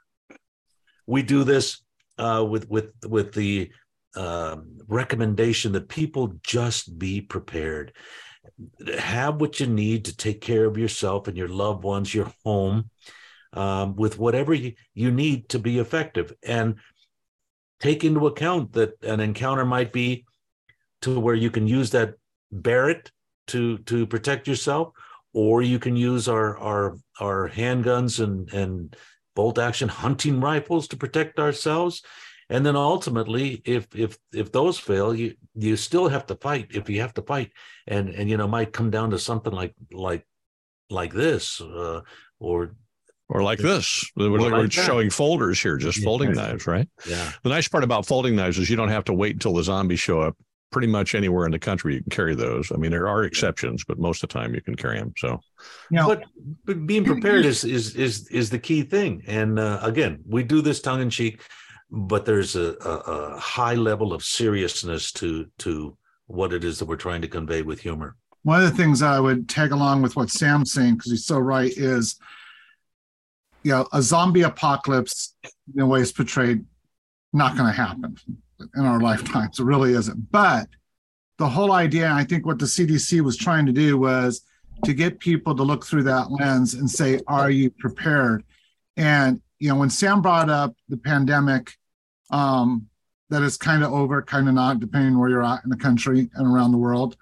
we 1.07 1.23
do 1.23 1.45
this 1.45 1.83
uh, 2.19 2.45
with 2.53 2.69
with 2.69 2.89
with 3.15 3.33
the 3.33 3.71
um, 4.17 4.79
recommendation 4.87 5.73
that 5.73 5.89
people 5.89 6.25
just 6.43 6.99
be 6.99 7.21
prepared, 7.21 7.93
have 8.99 9.41
what 9.41 9.59
you 9.59 9.67
need 9.67 10.05
to 10.05 10.17
take 10.17 10.41
care 10.41 10.65
of 10.67 10.77
yourself 10.79 11.29
and 11.29 11.37
your 11.37 11.49
loved 11.49 11.83
ones, 11.83 12.15
your 12.15 12.31
home, 12.45 12.91
um, 13.55 13.97
with 13.97 14.19
whatever 14.19 14.53
you, 14.55 14.73
you 14.95 15.11
need 15.11 15.49
to 15.49 15.59
be 15.59 15.79
effective 15.79 16.33
and. 16.43 16.77
Take 17.85 18.03
into 18.03 18.27
account 18.27 18.73
that 18.73 18.93
an 19.05 19.21
encounter 19.21 19.67
might 19.67 19.93
be 19.93 20.25
to 21.03 21.21
where 21.21 21.35
you 21.35 21.51
can 21.51 21.67
use 21.67 21.91
that 21.91 22.15
Barrett 22.51 23.11
to 23.49 23.79
to 23.91 24.07
protect 24.07 24.49
yourself, 24.49 24.95
or 25.35 25.61
you 25.61 25.79
can 25.79 25.95
use 25.95 26.27
our 26.27 26.57
our 26.59 26.97
our 27.21 27.51
handguns 27.51 28.25
and 28.25 28.51
and 28.55 28.97
bolt 29.37 29.59
action 29.59 29.89
hunting 29.89 30.41
rifles 30.41 30.89
to 30.89 30.97
protect 30.97 31.39
ourselves. 31.39 32.03
And 32.49 32.65
then 32.65 32.77
ultimately, 32.77 33.61
if 33.67 33.87
if 33.95 34.17
if 34.33 34.51
those 34.51 34.79
fail, 34.79 35.15
you 35.15 35.35
you 35.55 35.77
still 35.77 36.09
have 36.09 36.27
to 36.27 36.37
fight. 36.37 36.69
If 36.71 36.89
you 36.89 37.03
have 37.03 37.15
to 37.15 37.23
fight, 37.23 37.51
and 37.87 38.09
and 38.09 38.31
you 38.31 38.39
know 38.39 38.49
might 38.49 38.73
come 38.73 38.91
down 38.91 39.11
to 39.11 39.19
something 39.19 39.53
like 39.53 39.75
like 39.93 40.25
like 40.89 41.13
this, 41.13 41.61
uh, 41.61 42.01
or 42.39 42.77
or 43.29 43.43
like 43.43 43.59
this. 43.59 44.05
We're, 44.17 44.29
like 44.39 44.53
we're 44.53 44.71
showing 44.71 45.11
folders 45.11 45.61
here, 45.61 45.77
just 45.77 45.99
Yeah. 45.99 46.05
folding 46.05 46.33
knives, 46.33 46.67
right? 46.67 46.89
yeah, 47.09 47.33
The 47.43 47.49
nice 47.51 47.69
part 47.69 47.85
about 47.85 48.07
folding 48.07 48.37
knives 48.37 48.59
is 48.59 48.69
you 48.69 48.77
don't 48.77 48.89
have 48.91 49.05
to 49.05 49.13
wait 49.15 49.33
until 49.35 49.55
the 49.55 49.63
zombies 49.65 50.01
show 50.01 50.21
up. 50.21 50.37
Pretty 50.71 50.89
much 50.89 51.15
anywhere 51.15 51.47
in 51.47 51.53
the 51.53 51.59
country, 51.59 51.95
you 51.95 52.01
can 52.03 52.11
carry 52.11 52.35
those. 52.35 52.73
I 52.73 52.77
mean, 52.77 52.91
there 52.91 53.07
are 53.07 53.23
exceptions, 53.23 53.85
but 53.87 53.97
most 53.99 54.25
of 54.25 54.29
the 54.29 54.33
time 54.33 54.57
you 54.57 54.61
can 54.61 54.75
carry 54.75 54.99
them. 54.99 55.13
So, 55.17 55.39
You 55.91 55.99
know, 55.99 56.09
but 56.09 56.25
but 56.65 56.85
being 56.85 57.05
prepared 57.05 57.45
is 57.45 57.63
is 57.63 57.95
is 57.95 58.27
is 58.29 58.51
the 58.51 58.59
key 58.59 58.83
thing. 58.83 59.23
And 59.29 59.59
uh, 59.61 59.79
again, 59.83 60.19
we 60.29 60.43
do 60.43 60.61
this 60.61 60.81
tongue 60.81 61.01
in 61.01 61.11
cheek, 61.11 61.41
but 61.93 62.25
there's 62.25 62.57
a, 62.57 62.75
a, 62.85 62.91
a 63.37 63.39
high 63.39 63.75
level 63.75 64.13
of 64.13 64.25
seriousness 64.25 65.13
to 65.13 65.47
to 65.59 65.97
what 66.27 66.53
it 66.53 66.65
is 66.65 66.81
that 66.81 66.87
we're 66.87 66.97
trying 66.97 67.23
to 67.23 67.29
convey 67.29 67.63
with 67.63 67.79
humor. 67.81 68.17
one 68.43 68.61
of 68.61 68.69
the 68.69 68.77
things 68.77 69.01
I 69.01 69.21
would 69.21 69.49
tag 69.49 69.71
along 69.71 70.03
with 70.03 70.17
what 70.17 70.29
Sam's 70.29 70.73
saying, 70.73 70.97
because 70.97 71.13
he's 71.13 71.25
so 71.27 71.39
right, 71.39 71.71
is 71.77 72.17
you 73.65 73.73
know, 73.73 73.87
a 73.93 74.03
zombie 74.03 74.43
apocalypse 74.43 75.35
in 75.43 75.51
the 75.77 75.87
way 75.87 76.01
it's 76.01 76.13
portrayed, 76.13 76.65
not 77.33 77.57
going 77.57 77.67
to 77.67 77.73
happen 77.73 78.17
in 78.77 78.85
our 78.85 79.01
lifetimes. 79.01 79.59
It 79.59 79.65
really 79.65 79.95
isn't. 79.95 80.31
But 80.31 80.69
the 81.39 81.49
whole 81.49 81.73
idea, 81.73 82.13
I 82.13 82.25
think 82.25 82.47
what 82.47 82.59
the 82.59 82.67
CDC 82.67 83.21
was 83.23 83.37
trying 83.37 83.67
to 83.67 83.73
do 83.73 83.99
was 83.99 84.43
to 84.85 84.93
get 84.93 85.19
people 85.19 85.57
to 85.57 85.63
look 85.63 85.85
through 85.85 86.05
that 86.05 86.31
lens 86.31 86.75
and 86.75 86.89
say, 86.89 87.21
are 87.27 87.51
you 87.51 87.71
prepared? 87.71 88.45
And, 88.97 89.41
you 89.59 89.71
know, 89.71 89.77
when 89.77 89.91
Sam 89.91 90.21
brought 90.21 90.51
up 90.51 90.77
the 90.89 90.99
pandemic, 90.99 91.73
um, 92.31 92.87
that 93.31 93.43
is 93.43 93.57
kind 93.57 93.83
of 93.83 93.93
over, 93.93 94.21
kind 94.23 94.47
of 94.49 94.55
not, 94.55 94.79
depending 94.79 95.19
where 95.19 95.31
you're 95.31 95.43
at 95.43 95.65
in 95.65 95.71
the 95.71 95.77
country 95.77 96.29
and 96.35 96.47
around 96.47 96.71
the 96.71 96.79
world. 96.79 97.17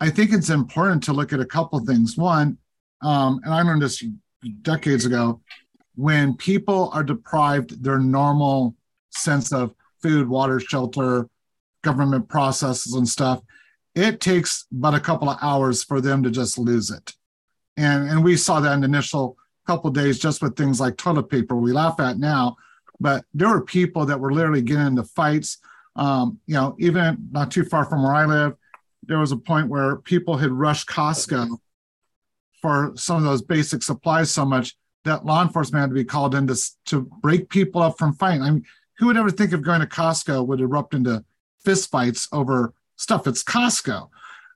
I 0.00 0.10
think 0.10 0.32
it's 0.32 0.50
important 0.50 1.02
to 1.04 1.12
look 1.12 1.32
at 1.32 1.40
a 1.40 1.46
couple 1.46 1.78
things. 1.80 2.16
One, 2.16 2.58
um, 3.02 3.40
and 3.44 3.52
I 3.52 3.62
learned 3.62 3.82
this 3.82 4.02
decades 4.62 5.04
ago, 5.04 5.40
when 5.96 6.36
people 6.36 6.90
are 6.92 7.04
deprived 7.04 7.82
their 7.82 7.98
normal 7.98 8.74
sense 9.10 9.52
of 9.52 9.74
food, 10.02 10.28
water, 10.28 10.60
shelter, 10.60 11.28
government 11.82 12.28
processes 12.28 12.94
and 12.94 13.08
stuff, 13.08 13.42
it 13.94 14.20
takes 14.20 14.66
but 14.72 14.94
a 14.94 15.00
couple 15.00 15.28
of 15.28 15.38
hours 15.40 15.84
for 15.84 16.00
them 16.00 16.22
to 16.22 16.30
just 16.30 16.58
lose 16.58 16.90
it. 16.90 17.12
And 17.76 18.08
and 18.08 18.24
we 18.24 18.36
saw 18.36 18.60
that 18.60 18.72
in 18.72 18.80
the 18.80 18.86
initial 18.86 19.36
couple 19.66 19.90
days 19.90 20.18
just 20.18 20.42
with 20.42 20.56
things 20.56 20.80
like 20.80 20.96
toilet 20.96 21.28
paper. 21.30 21.56
We 21.56 21.72
laugh 21.72 21.98
at 22.00 22.18
now, 22.18 22.56
but 23.00 23.24
there 23.32 23.48
were 23.48 23.62
people 23.62 24.06
that 24.06 24.20
were 24.20 24.32
literally 24.32 24.62
getting 24.62 24.86
into 24.86 25.04
fights. 25.04 25.58
Um, 25.96 26.40
you 26.46 26.54
know, 26.54 26.76
even 26.78 27.28
not 27.30 27.50
too 27.50 27.64
far 27.64 27.84
from 27.84 28.02
where 28.02 28.14
I 28.14 28.26
live, 28.26 28.54
there 29.04 29.18
was 29.18 29.32
a 29.32 29.36
point 29.36 29.68
where 29.68 29.96
people 29.96 30.36
had 30.36 30.50
rushed 30.50 30.88
Costco 30.88 31.56
for 32.60 32.92
some 32.96 33.16
of 33.18 33.22
those 33.24 33.42
basic 33.42 33.82
supplies 33.82 34.30
so 34.30 34.44
much 34.44 34.76
that 35.04 35.24
law 35.24 35.42
enforcement 35.42 35.80
had 35.80 35.90
to 35.90 35.94
be 35.94 36.04
called 36.04 36.34
in 36.34 36.46
to, 36.46 36.56
to 36.86 37.02
break 37.20 37.48
people 37.48 37.82
up 37.82 37.98
from 37.98 38.14
fighting. 38.14 38.42
I 38.42 38.50
mean, 38.50 38.64
who 38.98 39.06
would 39.06 39.16
ever 39.16 39.30
think 39.30 39.52
of 39.52 39.62
going 39.62 39.80
to 39.80 39.86
Costco 39.86 40.46
would 40.46 40.60
erupt 40.60 40.94
into 40.94 41.24
fist 41.64 41.90
fights 41.90 42.28
over 42.32 42.72
stuff? 42.96 43.26
It's 43.26 43.44
Costco. 43.44 44.08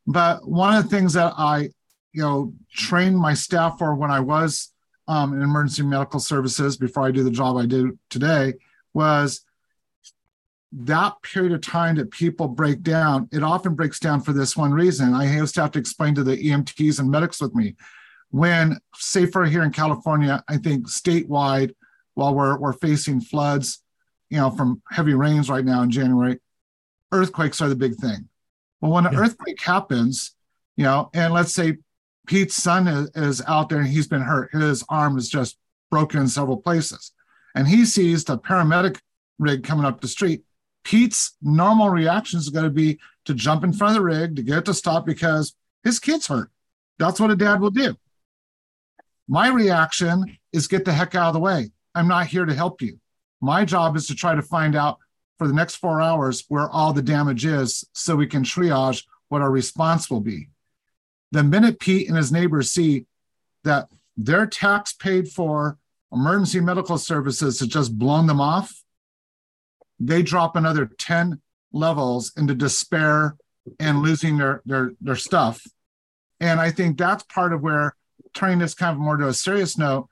But 0.06 0.48
one 0.48 0.74
of 0.74 0.82
the 0.82 0.90
things 0.90 1.12
that 1.14 1.34
I, 1.36 1.70
you 2.12 2.22
know, 2.22 2.54
trained 2.72 3.18
my 3.18 3.34
staff 3.34 3.78
for 3.78 3.94
when 3.94 4.10
I 4.10 4.20
was 4.20 4.72
um, 5.06 5.34
in 5.34 5.42
emergency 5.42 5.82
medical 5.82 6.20
services 6.20 6.76
before 6.76 7.06
I 7.06 7.10
do 7.10 7.24
the 7.24 7.30
job 7.30 7.56
I 7.56 7.66
do 7.66 7.98
today 8.08 8.54
was 8.94 9.42
that 10.72 11.14
period 11.22 11.52
of 11.52 11.60
time 11.60 11.96
that 11.96 12.10
people 12.10 12.48
break 12.48 12.82
down, 12.82 13.28
it 13.32 13.42
often 13.42 13.74
breaks 13.74 13.98
down 13.98 14.20
for 14.20 14.32
this 14.32 14.56
one 14.56 14.72
reason. 14.72 15.14
I 15.14 15.34
used 15.34 15.54
to 15.54 15.62
have 15.62 15.72
to 15.72 15.78
explain 15.78 16.14
to 16.14 16.24
the 16.24 16.36
EMTs 16.36 17.00
and 17.00 17.10
medics 17.10 17.40
with 17.40 17.54
me 17.54 17.74
when, 18.30 18.78
say, 18.94 19.26
for 19.26 19.44
here 19.46 19.62
in 19.62 19.72
California, 19.72 20.42
I 20.48 20.58
think 20.58 20.88
statewide, 20.88 21.74
while 22.14 22.34
we're, 22.34 22.58
we're 22.58 22.72
facing 22.74 23.20
floods, 23.20 23.82
you 24.30 24.38
know, 24.38 24.50
from 24.50 24.82
heavy 24.90 25.14
rains 25.14 25.48
right 25.48 25.64
now 25.64 25.82
in 25.82 25.90
January, 25.90 26.38
earthquakes 27.12 27.60
are 27.60 27.68
the 27.68 27.76
big 27.76 27.94
thing. 27.96 28.28
Well, 28.80 28.92
when 28.92 29.06
an 29.06 29.12
Yeah. 29.14 29.20
earthquake 29.20 29.60
happens, 29.60 30.34
you 30.76 30.84
know, 30.84 31.10
and 31.14 31.32
let's 31.32 31.54
say 31.54 31.78
Pete's 32.26 32.54
son 32.54 32.86
is, 32.86 33.10
is 33.14 33.42
out 33.46 33.68
there 33.70 33.78
and 33.78 33.88
he's 33.88 34.06
been 34.06 34.22
hurt, 34.22 34.52
his 34.52 34.84
arm 34.88 35.16
is 35.16 35.28
just 35.28 35.56
broken 35.90 36.20
in 36.20 36.28
several 36.28 36.58
places, 36.58 37.12
and 37.54 37.66
he 37.66 37.86
sees 37.86 38.24
the 38.24 38.38
paramedic 38.38 39.00
rig 39.38 39.64
coming 39.64 39.86
up 39.86 40.00
the 40.00 40.08
street. 40.08 40.42
Pete's 40.84 41.36
normal 41.40 41.88
reaction 41.88 42.38
is 42.38 42.50
going 42.50 42.64
to 42.64 42.70
be 42.70 42.98
to 43.24 43.32
jump 43.34 43.64
in 43.64 43.72
front 43.72 43.96
of 43.96 44.02
the 44.02 44.04
rig 44.04 44.36
to 44.36 44.42
get 44.42 44.58
it 44.58 44.64
to 44.66 44.74
stop 44.74 45.06
because 45.06 45.54
his 45.82 45.98
kid's 45.98 46.26
hurt. 46.26 46.50
That's 46.98 47.18
what 47.18 47.30
a 47.30 47.36
dad 47.36 47.60
will 47.60 47.70
do. 47.70 47.96
My 49.28 49.48
reaction 49.48 50.38
is 50.52 50.66
get 50.66 50.86
the 50.86 50.92
heck 50.92 51.14
out 51.14 51.28
of 51.28 51.34
the 51.34 51.40
way. 51.40 51.70
I'm 51.94 52.08
not 52.08 52.26
here 52.26 52.46
to 52.46 52.54
help 52.54 52.80
you. 52.80 52.98
My 53.40 53.64
job 53.64 53.94
is 53.94 54.06
to 54.06 54.14
try 54.14 54.34
to 54.34 54.42
find 54.42 54.74
out 54.74 54.98
for 55.38 55.46
the 55.46 55.54
next 55.54 55.76
four 55.76 56.00
hours 56.00 56.44
where 56.48 56.68
all 56.68 56.92
the 56.92 57.02
damage 57.02 57.44
is 57.44 57.84
so 57.92 58.16
we 58.16 58.26
can 58.26 58.42
triage 58.42 59.04
what 59.28 59.42
our 59.42 59.50
response 59.50 60.10
will 60.10 60.20
be. 60.20 60.48
The 61.30 61.44
minute 61.44 61.78
Pete 61.78 62.08
and 62.08 62.16
his 62.16 62.32
neighbors 62.32 62.72
see 62.72 63.04
that 63.64 63.88
their 64.16 64.46
tax 64.46 64.94
paid 64.94 65.28
for 65.28 65.78
emergency 66.12 66.60
medical 66.60 66.98
services 66.98 67.60
has 67.60 67.68
just 67.68 67.98
blown 67.98 68.26
them 68.26 68.40
off, 68.40 68.82
they 70.00 70.22
drop 70.22 70.56
another 70.56 70.86
10 70.98 71.40
levels 71.72 72.32
into 72.36 72.54
despair 72.54 73.36
and 73.78 74.00
losing 74.00 74.38
their 74.38 74.62
their 74.64 74.92
their 75.00 75.16
stuff. 75.16 75.62
And 76.40 76.60
I 76.60 76.70
think 76.70 76.96
that's 76.96 77.24
part 77.24 77.52
of 77.52 77.60
where 77.60 77.94
turning 78.34 78.58
this 78.58 78.74
kind 78.74 78.92
of 78.92 79.00
more 79.00 79.16
to 79.16 79.28
a 79.28 79.34
serious 79.34 79.78
note, 79.78 80.08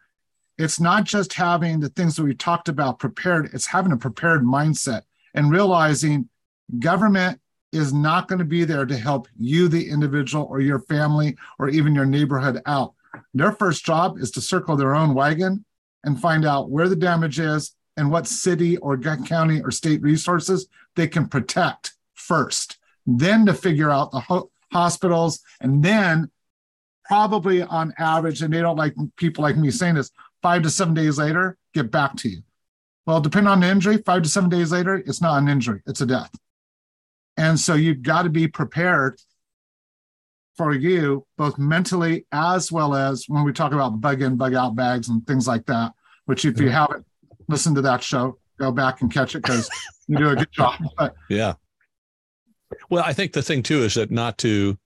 it's 0.59 0.81
not 0.81 1.05
just 1.05 1.35
having 1.35 1.81
the 1.81 1.91
things 1.91 2.17
that 2.17 2.25
we 2.25 2.35
talked 2.35 2.69
about 2.69 2.99
prepared, 2.99 3.51
it's 3.53 3.67
having 3.67 3.93
a 3.93 3.97
prepared 3.97 4.43
mindset 4.43 5.03
and 5.35 5.51
realizing 5.51 6.29
government 6.79 7.41
is 7.73 7.93
not 7.93 8.27
going 8.27 8.39
to 8.39 8.45
be 8.45 8.65
there 8.65 8.87
to 8.87 8.97
help 8.97 9.29
you, 9.37 9.69
the 9.69 9.91
individual, 9.91 10.47
or 10.51 10.61
your 10.61 10.79
family, 10.81 11.37
or 11.59 11.69
even 11.69 11.95
your 11.95 12.07
neighborhood 12.07 12.63
out. 12.67 12.95
Their 13.35 13.53
first 13.53 13.85
job 13.85 14.19
is 14.19 14.31
to 14.33 14.41
circle 14.41 14.77
their 14.77 14.95
own 14.95 15.15
wagon 15.15 15.65
and 16.05 16.21
find 16.21 16.45
out 16.45 16.71
where 16.71 16.89
the 16.89 16.97
damage 16.97 17.39
is 17.39 17.75
and 17.97 18.11
what 18.11 18.27
city 18.27 18.77
or 18.79 18.99
county 18.99 19.61
or 19.63 19.71
state 19.71 20.03
resources 20.03 20.69
they 20.95 21.09
can 21.09 21.29
protect 21.29 21.95
first. 22.15 22.79
Then 23.07 23.47
to 23.47 23.55
figure 23.55 23.91
out 23.91 24.11
the 24.11 24.21
ho- 24.21 24.51
hospitals, 24.73 25.41
and 25.61 25.83
then 25.83 26.31
probably 27.09 27.63
on 27.63 27.95
average, 27.99 28.43
and 28.43 28.53
they 28.53 28.61
don't 28.61 28.77
like 28.77 28.95
people 29.17 29.43
like 29.43 29.57
me 29.57 29.71
saying 29.71 29.95
this, 29.95 30.11
five 30.43 30.63
to 30.63 30.71
seven 30.71 30.95
days 30.95 31.19
later, 31.19 31.57
get 31.75 31.91
back 31.91 32.17
to 32.17 32.29
you. 32.29 32.43
Well, 33.07 33.21
depending 33.21 33.51
on 33.51 33.61
the 33.61 33.69
injury, 33.69 33.99
five 33.99 34.23
to 34.23 34.29
seven 34.29 34.51
days 34.51 34.73
later, 34.73 34.97
it's 34.97 35.21
not 35.21 35.39
an 35.39 35.49
injury, 35.49 35.83
it's 35.87 36.01
a 36.01 36.07
death. 36.07 36.31
And 37.37 37.59
so 37.59 37.75
you've 37.75 38.03
got 38.03 38.23
to 38.23 38.31
be 38.31 38.49
prepared 38.49 39.21
for 40.57 40.73
you, 40.73 41.27
both 41.37 41.59
mentally 41.59 42.27
as 42.33 42.73
well 42.73 42.95
as 42.95 43.27
when 43.29 43.45
we 43.45 43.53
talk 43.53 43.73
about 43.73 44.01
bug 44.01 44.23
in, 44.23 44.37
bug 44.37 44.55
out 44.55 44.75
bags 44.75 45.09
and 45.09 45.27
things 45.27 45.47
like 45.47 45.67
that, 45.67 45.93
which 46.25 46.45
if 46.45 46.59
you 46.59 46.71
haven't 46.71 47.05
listened 47.49 47.77
to 47.77 47.83
that 47.83 48.03
show, 48.03 48.39
go 48.59 48.73
back 48.73 49.03
and 49.03 49.13
catch 49.13 49.35
it 49.35 49.43
because 49.43 49.69
you 50.09 50.17
do 50.17 50.31
a 50.31 50.37
good 50.37 50.51
job. 50.51 50.75
But 50.97 51.15
Yeah. 51.29 51.55
Well, 52.91 53.05
I 53.05 53.13
think 53.13 53.33
the 53.33 53.43
thing 53.43 53.63
too 53.63 53.83
is 53.83 53.95
that 53.95 54.11
not 54.11 54.39
to 54.39 54.79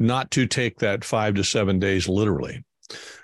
not 0.00 0.30
to 0.32 0.46
take 0.46 0.78
that 0.78 1.04
five 1.04 1.34
to 1.34 1.44
seven 1.44 1.78
days 1.78 2.08
literally. 2.08 2.64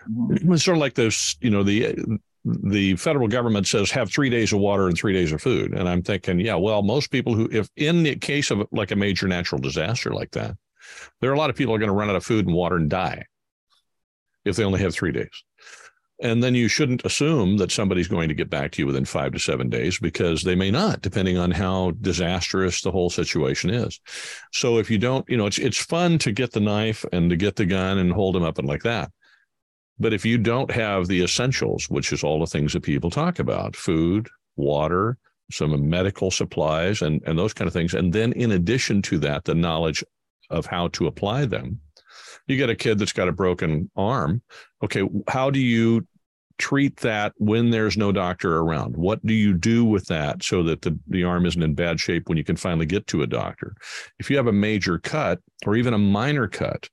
Mm-hmm. 0.08 0.52
It's 0.52 0.64
sort 0.64 0.76
of 0.76 0.80
like 0.80 0.94
this, 0.94 1.36
you 1.40 1.50
know, 1.50 1.62
the 1.62 1.96
the 2.44 2.94
federal 2.94 3.26
government 3.26 3.66
says 3.66 3.90
have 3.90 4.08
three 4.08 4.30
days 4.30 4.52
of 4.52 4.60
water 4.60 4.86
and 4.86 4.96
three 4.96 5.12
days 5.12 5.32
of 5.32 5.42
food. 5.42 5.72
And 5.72 5.88
I'm 5.88 6.02
thinking, 6.02 6.38
yeah, 6.38 6.54
well, 6.54 6.82
most 6.82 7.10
people 7.10 7.34
who 7.34 7.48
if 7.50 7.68
in 7.74 8.04
the 8.04 8.14
case 8.14 8.52
of 8.52 8.68
like 8.70 8.92
a 8.92 8.96
major 8.96 9.26
natural 9.26 9.60
disaster 9.60 10.14
like 10.14 10.30
that, 10.32 10.56
there 11.20 11.30
are 11.30 11.34
a 11.34 11.38
lot 11.38 11.50
of 11.50 11.56
people 11.56 11.72
who 11.72 11.76
are 11.76 11.80
going 11.80 11.90
to 11.90 11.94
run 11.94 12.08
out 12.08 12.14
of 12.14 12.24
food 12.24 12.46
and 12.46 12.54
water 12.54 12.76
and 12.76 12.88
die 12.88 13.24
if 14.44 14.54
they 14.54 14.64
only 14.64 14.80
have 14.80 14.94
three 14.94 15.12
days. 15.12 15.42
And 16.22 16.42
then 16.42 16.54
you 16.54 16.66
shouldn't 16.68 17.04
assume 17.04 17.58
that 17.58 17.70
somebody's 17.70 18.08
going 18.08 18.28
to 18.28 18.34
get 18.34 18.48
back 18.48 18.72
to 18.72 18.82
you 18.82 18.86
within 18.86 19.04
five 19.04 19.32
to 19.32 19.38
seven 19.38 19.68
days 19.68 19.98
because 19.98 20.42
they 20.42 20.54
may 20.54 20.70
not, 20.70 21.02
depending 21.02 21.36
on 21.36 21.50
how 21.50 21.90
disastrous 22.00 22.80
the 22.80 22.90
whole 22.90 23.10
situation 23.10 23.68
is. 23.68 24.00
So 24.52 24.78
if 24.78 24.90
you 24.90 24.96
don't, 24.96 25.28
you 25.28 25.36
know, 25.36 25.46
it's 25.46 25.58
it's 25.58 25.76
fun 25.76 26.18
to 26.18 26.32
get 26.32 26.52
the 26.52 26.60
knife 26.60 27.04
and 27.12 27.28
to 27.28 27.36
get 27.36 27.56
the 27.56 27.66
gun 27.66 27.98
and 27.98 28.12
hold 28.12 28.34
them 28.34 28.44
up 28.44 28.58
and 28.58 28.66
like 28.66 28.82
that. 28.84 29.10
But 29.98 30.14
if 30.14 30.24
you 30.24 30.38
don't 30.38 30.70
have 30.70 31.06
the 31.06 31.22
essentials, 31.22 31.88
which 31.90 32.12
is 32.12 32.24
all 32.24 32.40
the 32.40 32.46
things 32.46 32.72
that 32.72 32.82
people 32.82 33.10
talk 33.10 33.38
about, 33.38 33.76
food, 33.76 34.28
water, 34.56 35.18
some 35.50 35.88
medical 35.88 36.30
supplies, 36.30 37.02
and 37.02 37.22
and 37.26 37.38
those 37.38 37.52
kind 37.52 37.68
of 37.68 37.74
things. 37.74 37.92
And 37.92 38.10
then 38.10 38.32
in 38.32 38.52
addition 38.52 39.02
to 39.02 39.18
that, 39.18 39.44
the 39.44 39.54
knowledge 39.54 40.02
of 40.48 40.64
how 40.64 40.88
to 40.88 41.06
apply 41.06 41.44
them. 41.44 41.80
You 42.46 42.56
get 42.56 42.70
a 42.70 42.74
kid 42.74 42.98
that's 42.98 43.12
got 43.12 43.28
a 43.28 43.32
broken 43.32 43.90
arm. 43.96 44.42
Okay, 44.82 45.02
how 45.28 45.50
do 45.50 45.60
you 45.60 46.06
treat 46.58 46.96
that 46.98 47.32
when 47.36 47.70
there's 47.70 47.96
no 47.96 48.12
doctor 48.12 48.58
around? 48.58 48.96
What 48.96 49.24
do 49.26 49.34
you 49.34 49.52
do 49.52 49.84
with 49.84 50.06
that 50.06 50.42
so 50.42 50.62
that 50.64 50.82
the, 50.82 50.98
the 51.08 51.24
arm 51.24 51.46
isn't 51.46 51.62
in 51.62 51.74
bad 51.74 52.00
shape 52.00 52.28
when 52.28 52.38
you 52.38 52.44
can 52.44 52.56
finally 52.56 52.86
get 52.86 53.06
to 53.08 53.22
a 53.22 53.26
doctor? 53.26 53.74
If 54.18 54.30
you 54.30 54.36
have 54.36 54.46
a 54.46 54.52
major 54.52 54.98
cut 54.98 55.40
or 55.66 55.76
even 55.76 55.94
a 55.94 55.98
minor 55.98 56.48
cut 56.48 56.88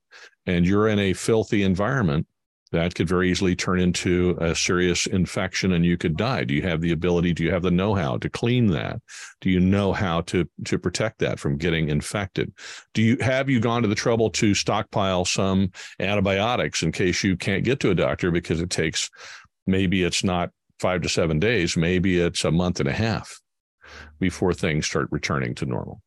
and 0.46 0.66
you're 0.66 0.88
in 0.88 0.98
a 0.98 1.14
filthy 1.14 1.62
environment, 1.62 2.26
that 2.74 2.94
could 2.94 3.08
very 3.08 3.30
easily 3.30 3.56
turn 3.56 3.80
into 3.80 4.36
a 4.40 4.54
serious 4.54 5.06
infection 5.06 5.72
and 5.72 5.84
you 5.84 5.96
could 5.96 6.16
die. 6.16 6.44
Do 6.44 6.54
you 6.54 6.62
have 6.62 6.80
the 6.80 6.92
ability? 6.92 7.32
Do 7.32 7.42
you 7.42 7.50
have 7.50 7.62
the 7.62 7.70
know-how 7.70 8.18
to 8.18 8.28
clean 8.28 8.66
that? 8.68 9.00
Do 9.40 9.50
you 9.50 9.60
know 9.60 9.92
how 9.92 10.20
to 10.22 10.48
to 10.66 10.78
protect 10.78 11.18
that 11.20 11.38
from 11.38 11.56
getting 11.56 11.88
infected? 11.88 12.52
Do 12.92 13.02
you 13.02 13.16
have 13.20 13.48
you 13.48 13.60
gone 13.60 13.82
to 13.82 13.88
the 13.88 13.94
trouble 13.94 14.30
to 14.30 14.54
stockpile 14.54 15.24
some 15.24 15.70
antibiotics 15.98 16.82
in 16.82 16.92
case 16.92 17.24
you 17.24 17.36
can't 17.36 17.64
get 17.64 17.80
to 17.80 17.90
a 17.90 17.94
doctor 17.94 18.30
because 18.30 18.60
it 18.60 18.70
takes 18.70 19.10
maybe 19.66 20.02
it's 20.02 20.24
not 20.24 20.50
five 20.80 21.02
to 21.02 21.08
seven 21.08 21.38
days, 21.38 21.76
maybe 21.76 22.18
it's 22.18 22.44
a 22.44 22.50
month 22.50 22.80
and 22.80 22.88
a 22.88 22.92
half 22.92 23.40
before 24.18 24.52
things 24.52 24.86
start 24.86 25.08
returning 25.10 25.54
to 25.54 25.66
normal. 25.66 26.00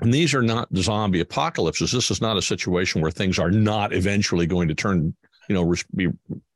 And 0.00 0.12
these 0.12 0.34
are 0.34 0.42
not 0.42 0.68
zombie 0.76 1.20
apocalypses. 1.20 1.92
This 1.92 2.10
is 2.10 2.20
not 2.20 2.36
a 2.36 2.42
situation 2.42 3.00
where 3.00 3.10
things 3.10 3.38
are 3.38 3.50
not 3.50 3.92
eventually 3.92 4.46
going 4.46 4.68
to 4.68 4.74
turn, 4.74 5.14
you 5.48 5.54
know, 5.54 5.74
be 5.94 6.08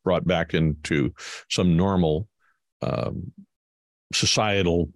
brought 0.04 0.26
back 0.26 0.54
into 0.54 1.12
some 1.50 1.76
normal 1.76 2.28
um, 2.82 3.32
societal, 4.12 4.90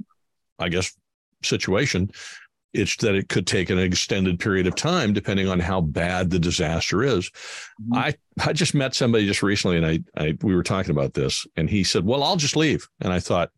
I 0.59 0.69
guess, 0.69 0.95
situation. 1.43 2.11
It's 2.73 2.97
that 2.99 3.17
it 3.17 3.29
could 3.29 3.49
take 3.49 3.69
an 3.71 3.81
extended 3.81 4.39
period 4.39 4.69
of 4.69 4.77
time, 4.77 5.13
depending 5.13 5.49
on 5.49 5.59
how 5.59 5.81
bad 5.81 6.31
the 6.31 6.39
disaster 6.39 7.03
is. 7.03 7.29
Mm-hmm. 7.83 7.95
I 7.95 8.15
I 8.47 8.53
just 8.53 8.75
met 8.75 8.95
somebody 8.95 9.27
just 9.27 9.43
recently, 9.43 9.77
and 9.77 9.87
I, 9.87 10.01
I 10.17 10.39
we 10.43 10.55
were 10.55 10.63
talking 10.63 10.93
about 10.93 11.15
this, 11.15 11.45
and 11.57 11.69
he 11.69 11.83
said, 11.83 12.07
"Well, 12.07 12.23
I'll 12.23 12.37
just 12.37 12.57
leave." 12.57 12.87
And 13.01 13.13
I 13.13 13.19
thought, 13.19 13.51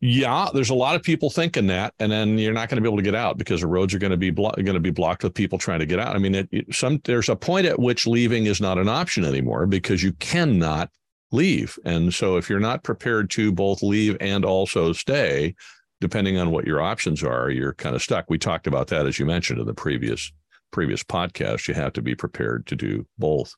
yeah, 0.00 0.48
there's 0.52 0.70
a 0.70 0.74
lot 0.74 0.94
of 0.94 1.02
people 1.02 1.30
thinking 1.30 1.66
that, 1.68 1.94
and 1.98 2.12
then 2.12 2.38
you're 2.38 2.52
not 2.52 2.68
going 2.68 2.76
to 2.76 2.82
be 2.82 2.88
able 2.88 2.98
to 2.98 3.02
get 3.02 3.14
out 3.14 3.38
because 3.38 3.62
the 3.62 3.66
roads 3.66 3.94
are 3.94 3.98
going 3.98 4.10
to 4.10 4.16
be 4.16 4.30
blo- 4.30 4.52
going 4.52 4.74
to 4.74 4.80
be 4.80 4.90
blocked 4.90 5.24
with 5.24 5.32
people 5.32 5.58
trying 5.58 5.78
to 5.80 5.86
get 5.86 5.98
out. 5.98 6.14
I 6.14 6.18
mean, 6.18 6.34
it, 6.34 6.48
it, 6.52 6.74
some 6.74 7.00
there's 7.04 7.30
a 7.30 7.36
point 7.36 7.66
at 7.66 7.78
which 7.78 8.06
leaving 8.06 8.46
is 8.46 8.60
not 8.60 8.78
an 8.78 8.88
option 8.88 9.24
anymore 9.24 9.66
because 9.66 10.02
you 10.02 10.12
cannot 10.14 10.90
leave, 11.32 11.78
and 11.84 12.12
so 12.12 12.36
if 12.36 12.50
you're 12.50 12.60
not 12.60 12.84
prepared 12.84 13.30
to 13.30 13.52
both 13.52 13.82
leave 13.82 14.18
and 14.20 14.44
also 14.44 14.92
stay, 14.92 15.54
depending 16.00 16.38
on 16.38 16.50
what 16.50 16.66
your 16.66 16.82
options 16.82 17.22
are, 17.22 17.48
you're 17.48 17.74
kind 17.74 17.96
of 17.96 18.02
stuck. 18.02 18.26
We 18.28 18.38
talked 18.38 18.66
about 18.66 18.88
that 18.88 19.06
as 19.06 19.18
you 19.18 19.24
mentioned 19.24 19.60
in 19.60 19.66
the 19.66 19.74
previous 19.74 20.30
previous 20.72 21.02
podcast. 21.02 21.68
You 21.68 21.74
have 21.74 21.94
to 21.94 22.02
be 22.02 22.14
prepared 22.14 22.66
to 22.66 22.76
do 22.76 23.06
both. 23.18 23.54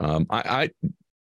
Um, 0.00 0.26
I, 0.30 0.38
I, 0.38 0.70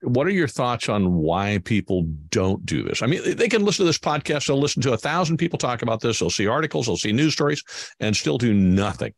what 0.03 0.27
are 0.27 0.31
your 0.31 0.49
thoughts 0.49 0.89
on 0.89 1.15
why 1.15 1.59
people 1.65 2.03
don't 2.31 2.65
do 2.65 2.83
this? 2.85 3.03
I 3.03 3.07
mean, 3.07 3.37
they 3.37 3.49
can 3.49 3.65
listen 3.65 3.85
to 3.85 3.89
this 3.89 3.99
podcast. 3.99 4.47
They'll 4.47 4.61
listen 4.61 4.83
to 4.83 4.93
a 4.93 4.99
thousand 4.99 5.39
people 5.39 5.59
talk 5.59 5.83
about 5.83 6.01
this. 6.01 6.21
They'll 6.21 6.31
see 6.31 6.47
articles. 6.47 6.87
They'll 6.87 6.97
see 6.97 7.13
news 7.13 7.33
stories, 7.33 7.65
and 7.99 8.17
still 8.17 8.39
do 8.39 8.55
nothing. 8.55 9.13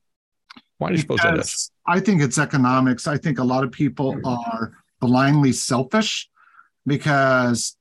Why 0.79 0.89
do 0.89 0.95
you 0.95 1.01
suppose 1.01 1.19
that 1.23 1.37
is? 1.37 1.71
I 1.87 2.01
think 2.01 2.23
it's 2.23 2.39
economics. 2.39 3.07
I 3.07 3.19
think 3.19 3.39
a 3.39 3.45
lot 3.45 3.65
of 3.65 3.73
people 3.73 4.15
hmm. 4.15 4.25
are 4.25 4.73
blindly 5.01 5.53
selfish 5.53 6.29
because 6.87 7.77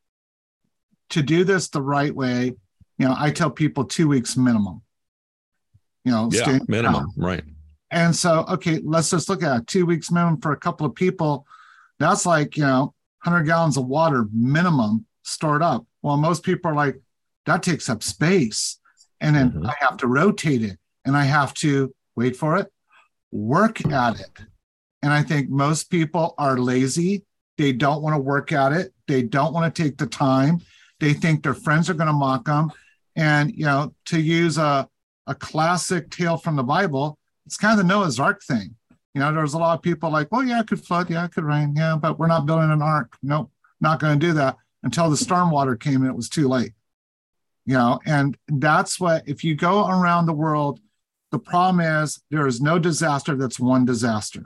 to 1.12 1.22
do 1.22 1.44
this 1.44 1.70
the 1.70 1.82
right 1.82 2.14
way, 2.14 2.54
you 2.98 3.08
know, 3.08 3.16
I 3.18 3.32
tell 3.32 3.50
people 3.50 3.86
two 3.86 4.10
weeks 4.10 4.36
minimum. 4.36 4.82
You 6.04 6.12
know, 6.12 6.30
yeah, 6.32 6.60
minimum, 6.68 7.04
out. 7.04 7.10
right? 7.16 7.44
And 7.92 8.16
so, 8.16 8.46
okay, 8.50 8.80
let's 8.84 9.10
just 9.10 9.30
look 9.30 9.44
at 9.44 9.62
it. 9.62 9.68
two 9.68 9.86
weeks 9.86 10.12
minimum 10.12 10.40
for 10.42 10.52
a 10.52 10.58
couple 10.58 10.86
of 10.86 10.96
people. 10.96 11.46
That's 12.00 12.26
like 12.26 12.58
you 12.58 12.64
know, 12.64 12.94
hundred 13.20 13.44
gallons 13.44 13.78
of 13.78 13.86
water 13.86 14.26
minimum 14.34 15.06
stored 15.24 15.62
up. 15.62 15.86
Well, 16.02 16.18
most 16.18 16.44
people 16.44 16.72
are 16.72 16.76
like, 16.76 17.00
that 17.46 17.64
takes 17.64 17.90
up 17.90 18.04
space, 18.04 18.80
and 19.20 19.36
then 19.36 19.52
mm-hmm. 19.52 19.66
I 19.66 19.74
have 19.80 19.98
to 19.98 20.08
rotate 20.08 20.64
it, 20.64 20.78
and 21.06 21.16
I 21.16 21.24
have 21.24 21.54
to 21.56 21.94
wait 22.16 22.36
for 22.36 22.58
it, 22.58 22.72
work 23.32 23.86
at 23.86 24.20
it. 24.20 24.40
And 25.02 25.14
I 25.14 25.24
think 25.24 25.50
most 25.50 25.90
people 25.90 26.36
are 26.38 26.58
lazy. 26.58 27.24
They 27.58 27.72
don't 27.72 28.02
want 28.02 28.16
to 28.16 28.22
work 28.22 28.52
at 28.52 28.74
it. 28.74 28.94
They 29.08 29.22
don't 29.22 29.54
want 29.54 29.74
to 29.74 29.84
take 29.84 29.98
the 29.98 30.08
time. 30.08 30.60
They 31.00 31.14
think 31.14 31.44
their 31.44 31.54
friends 31.54 31.90
are 31.90 31.94
going 31.94 32.08
to 32.08 32.14
mock 32.14 32.46
them. 32.46 32.72
And, 33.16 33.52
you 33.52 33.66
know, 33.66 33.94
to 34.06 34.20
use 34.20 34.58
a, 34.58 34.88
a 35.28 35.36
classic 35.36 36.10
tale 36.10 36.38
from 36.38 36.56
the 36.56 36.64
Bible, 36.64 37.18
it's 37.46 37.58
kind 37.58 37.80
of 37.80 37.86
the 37.86 37.92
Noah's 37.92 38.20
Ark 38.20 38.42
thing. 38.44 38.76
You 39.14 39.22
know, 39.22 39.34
there's 39.34 39.56
a 39.56 39.58
lot 39.58 39.76
of 39.76 39.82
people 39.82 40.12
like, 40.12 40.32
well, 40.32 40.44
yeah, 40.44 40.60
it 40.60 40.68
could 40.68 40.86
flood. 40.86 41.10
Yeah, 41.10 41.26
it 41.26 41.34
could 41.34 41.44
rain. 41.44 41.74
Yeah, 41.76 41.98
but 42.00 42.20
we're 42.20 42.28
not 42.28 42.46
building 42.46 42.72
an 42.72 42.82
ark. 42.82 43.18
Nope, 43.24 43.52
not 43.82 44.00
going 44.00 44.20
to 44.20 44.26
do 44.28 44.34
that 44.34 44.58
until 44.84 45.10
the 45.10 45.18
storm 45.18 45.52
water 45.52 45.76
came 45.76 46.02
and 46.02 46.10
it 46.10 46.16
was 46.16 46.30
too 46.30 46.48
late. 46.48 46.74
You 47.66 47.74
know, 47.74 48.00
and 48.06 48.38
that's 48.48 49.00
what, 49.00 49.28
if 49.28 49.44
you 49.44 49.56
go 49.56 49.88
around 49.88 50.26
the 50.26 50.34
world, 50.34 50.80
the 51.32 51.40
problem 51.40 51.86
is 51.86 52.22
there 52.32 52.48
is 52.48 52.62
no 52.62 52.80
disaster 52.80 53.36
that's 53.36 53.60
one 53.60 53.86
disaster. 53.86 54.44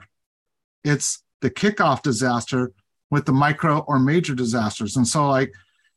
It's 0.82 1.22
the 1.40 1.50
kickoff 1.50 2.02
disaster 2.02 2.72
with 3.10 3.24
the 3.24 3.32
micro 3.32 3.78
or 3.78 3.98
major 3.98 4.34
disasters. 4.34 4.96
And 4.96 5.06
so, 5.06 5.28
like, 5.28 5.52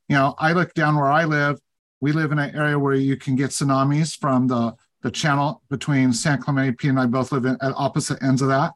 you 0.07 0.15
know, 0.15 0.35
I 0.37 0.53
look 0.53 0.73
down 0.73 0.95
where 0.95 1.11
I 1.11 1.25
live, 1.25 1.59
we 1.99 2.11
live 2.11 2.31
in 2.31 2.39
an 2.39 2.55
area 2.55 2.79
where 2.79 2.95
you 2.95 3.17
can 3.17 3.35
get 3.35 3.49
tsunamis 3.49 4.17
from 4.17 4.47
the 4.47 4.75
the 5.07 5.11
channel 5.11 5.61
between 5.69 6.11
San 6.11 6.41
Clemente. 6.41 6.75
P 6.75 6.89
and 6.89 6.99
I 6.99 7.05
both 7.05 7.31
live 7.31 7.45
in, 7.45 7.57
at 7.61 7.73
opposite 7.77 8.21
ends 8.21 8.41
of 8.41 8.49
that. 8.49 8.73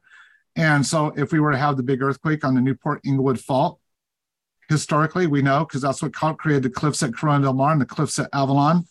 And 0.55 0.85
so, 0.85 1.07
if 1.17 1.33
we 1.33 1.41
were 1.41 1.51
to 1.51 1.57
have 1.57 1.75
the 1.75 1.83
big 1.83 2.01
earthquake 2.01 2.45
on 2.45 2.55
the 2.55 2.61
Newport 2.61 3.01
Inglewood 3.05 3.39
Fault, 3.39 3.79
historically 4.69 5.27
we 5.27 5.41
know 5.41 5.65
because 5.65 5.81
that's 5.81 6.01
what 6.01 6.13
created 6.13 6.63
the 6.63 6.69
cliffs 6.69 7.03
at 7.03 7.13
Corona 7.13 7.43
del 7.43 7.53
Mar 7.53 7.73
and 7.73 7.81
the 7.81 7.85
cliffs 7.85 8.17
at 8.17 8.29
Avalon. 8.31 8.85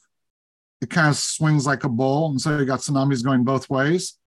It 0.82 0.90
kind 0.90 1.08
of 1.08 1.16
swings 1.16 1.66
like 1.66 1.84
a 1.84 1.88
bowl, 1.88 2.30
and 2.30 2.40
so 2.40 2.58
you 2.58 2.66
got 2.66 2.80
tsunamis 2.80 3.24
going 3.24 3.44
both 3.44 3.70
ways. 3.70 4.18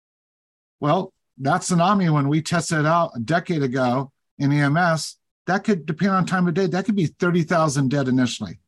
Well, 0.80 1.12
that 1.38 1.60
tsunami, 1.60 2.12
when 2.12 2.28
we 2.28 2.40
tested 2.40 2.80
it 2.80 2.86
out 2.86 3.12
a 3.14 3.20
decade 3.20 3.62
ago 3.62 4.10
in 4.38 4.52
EMS, 4.52 5.16
that 5.46 5.64
could 5.64 5.84
depend 5.84 6.12
on 6.12 6.24
time 6.24 6.48
of 6.48 6.54
day. 6.54 6.66
That 6.66 6.86
could 6.86 6.96
be 6.96 7.06
thirty 7.06 7.42
thousand 7.42 7.90
dead 7.90 8.08
initially. 8.08 8.58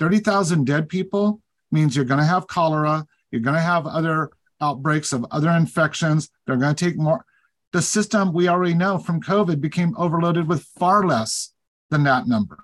30,000 0.00 0.66
dead 0.66 0.88
people 0.88 1.40
means 1.70 1.94
you're 1.94 2.04
going 2.04 2.18
to 2.18 2.26
have 2.26 2.48
cholera, 2.48 3.06
you're 3.34 3.42
going 3.42 3.56
to 3.56 3.60
have 3.60 3.84
other 3.84 4.30
outbreaks 4.60 5.12
of 5.12 5.26
other 5.32 5.50
infections. 5.50 6.30
They're 6.46 6.56
going 6.56 6.72
to 6.72 6.84
take 6.84 6.96
more. 6.96 7.24
The 7.72 7.82
system 7.82 8.32
we 8.32 8.46
already 8.46 8.74
know 8.74 8.96
from 8.96 9.20
COVID 9.20 9.60
became 9.60 9.92
overloaded 9.98 10.46
with 10.46 10.62
far 10.78 11.04
less 11.04 11.52
than 11.90 12.04
that 12.04 12.28
number. 12.28 12.62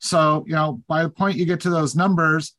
So, 0.00 0.44
you 0.48 0.54
know, 0.54 0.82
by 0.88 1.04
the 1.04 1.08
point 1.08 1.36
you 1.36 1.44
get 1.44 1.60
to 1.60 1.70
those 1.70 1.94
numbers, 1.94 2.56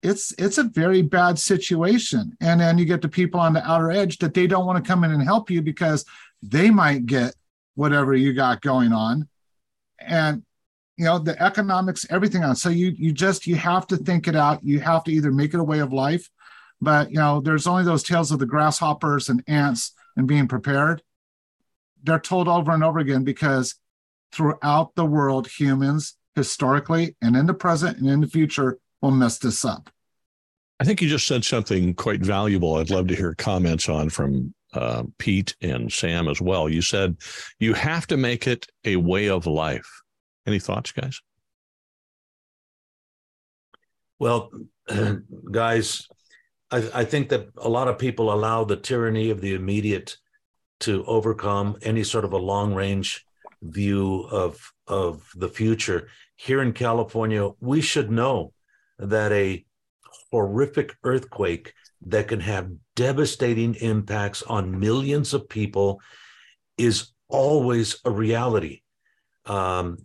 it's 0.00 0.32
it's 0.38 0.58
a 0.58 0.62
very 0.62 1.02
bad 1.02 1.40
situation. 1.40 2.36
And 2.40 2.60
then 2.60 2.78
you 2.78 2.84
get 2.84 3.02
to 3.02 3.08
people 3.08 3.40
on 3.40 3.52
the 3.52 3.68
outer 3.68 3.90
edge 3.90 4.18
that 4.18 4.32
they 4.32 4.46
don't 4.46 4.66
want 4.66 4.82
to 4.82 4.88
come 4.88 5.02
in 5.02 5.10
and 5.10 5.24
help 5.24 5.50
you 5.50 5.60
because 5.60 6.04
they 6.40 6.70
might 6.70 7.06
get 7.06 7.34
whatever 7.74 8.14
you 8.14 8.32
got 8.32 8.62
going 8.62 8.92
on. 8.92 9.28
And 9.98 10.44
you 10.96 11.04
know 11.04 11.18
the 11.18 11.40
economics 11.42 12.06
everything 12.10 12.44
on 12.44 12.54
so 12.54 12.68
you 12.68 12.92
you 12.96 13.12
just 13.12 13.46
you 13.46 13.56
have 13.56 13.86
to 13.86 13.96
think 13.96 14.28
it 14.28 14.36
out 14.36 14.64
you 14.64 14.80
have 14.80 15.02
to 15.04 15.12
either 15.12 15.32
make 15.32 15.54
it 15.54 15.60
a 15.60 15.64
way 15.64 15.80
of 15.80 15.92
life 15.92 16.30
but 16.80 17.10
you 17.10 17.16
know 17.16 17.40
there's 17.40 17.66
only 17.66 17.84
those 17.84 18.02
tales 18.02 18.30
of 18.30 18.38
the 18.38 18.46
grasshoppers 18.46 19.28
and 19.28 19.42
ants 19.46 19.92
and 20.16 20.28
being 20.28 20.48
prepared. 20.48 21.02
They're 22.02 22.18
told 22.18 22.48
over 22.48 22.72
and 22.72 22.84
over 22.84 22.98
again 22.98 23.24
because 23.24 23.76
throughout 24.32 24.94
the 24.94 25.06
world 25.06 25.46
humans 25.46 26.16
historically 26.34 27.16
and 27.22 27.36
in 27.36 27.46
the 27.46 27.54
present 27.54 27.98
and 27.98 28.08
in 28.08 28.20
the 28.20 28.26
future 28.26 28.78
will 29.00 29.12
mess 29.12 29.38
this 29.38 29.64
up. 29.64 29.90
I 30.80 30.84
think 30.84 31.00
you 31.00 31.08
just 31.08 31.26
said 31.26 31.44
something 31.44 31.94
quite 31.94 32.20
valuable. 32.20 32.74
I'd 32.74 32.90
love 32.90 33.06
to 33.08 33.14
hear 33.14 33.34
comments 33.34 33.88
on 33.88 34.10
from 34.10 34.52
uh, 34.72 35.04
pete 35.18 35.54
and 35.62 35.92
sam 35.92 36.28
as 36.28 36.40
well. 36.40 36.68
You 36.68 36.82
said 36.82 37.16
you 37.60 37.74
have 37.74 38.06
to 38.08 38.16
make 38.16 38.46
it 38.46 38.66
a 38.84 38.96
way 38.96 39.28
of 39.28 39.46
life. 39.46 39.88
Any 40.46 40.58
thoughts, 40.58 40.90
guys? 40.92 41.20
Well, 44.18 44.50
guys, 45.50 46.08
I, 46.74 47.00
I, 47.00 47.04
think 47.04 47.28
that 47.28 47.48
a 47.56 47.68
lot 47.68 47.88
of 47.88 47.98
people 47.98 48.32
allow 48.32 48.64
the 48.64 48.76
tyranny 48.76 49.30
of 49.30 49.40
the 49.40 49.54
immediate 49.54 50.16
to 50.80 51.04
overcome 51.06 51.76
any 51.82 52.04
sort 52.04 52.24
of 52.24 52.32
a 52.32 52.38
long 52.52 52.74
range 52.74 53.24
view 53.62 54.26
of 54.30 54.72
of 54.86 55.30
the 55.34 55.48
future. 55.48 56.08
Here 56.36 56.60
in 56.62 56.72
California, 56.72 57.50
we 57.60 57.80
should 57.80 58.10
know 58.10 58.52
that 58.98 59.32
a 59.32 59.64
horrific 60.30 60.96
earthquake 61.04 61.74
that 62.06 62.28
can 62.28 62.40
have 62.40 62.70
devastating 62.96 63.74
impacts 63.76 64.42
on 64.42 64.78
millions 64.78 65.32
of 65.32 65.48
people 65.48 66.00
is 66.76 67.12
always 67.28 68.00
a 68.04 68.10
reality 68.10 68.82
um, 69.46 69.98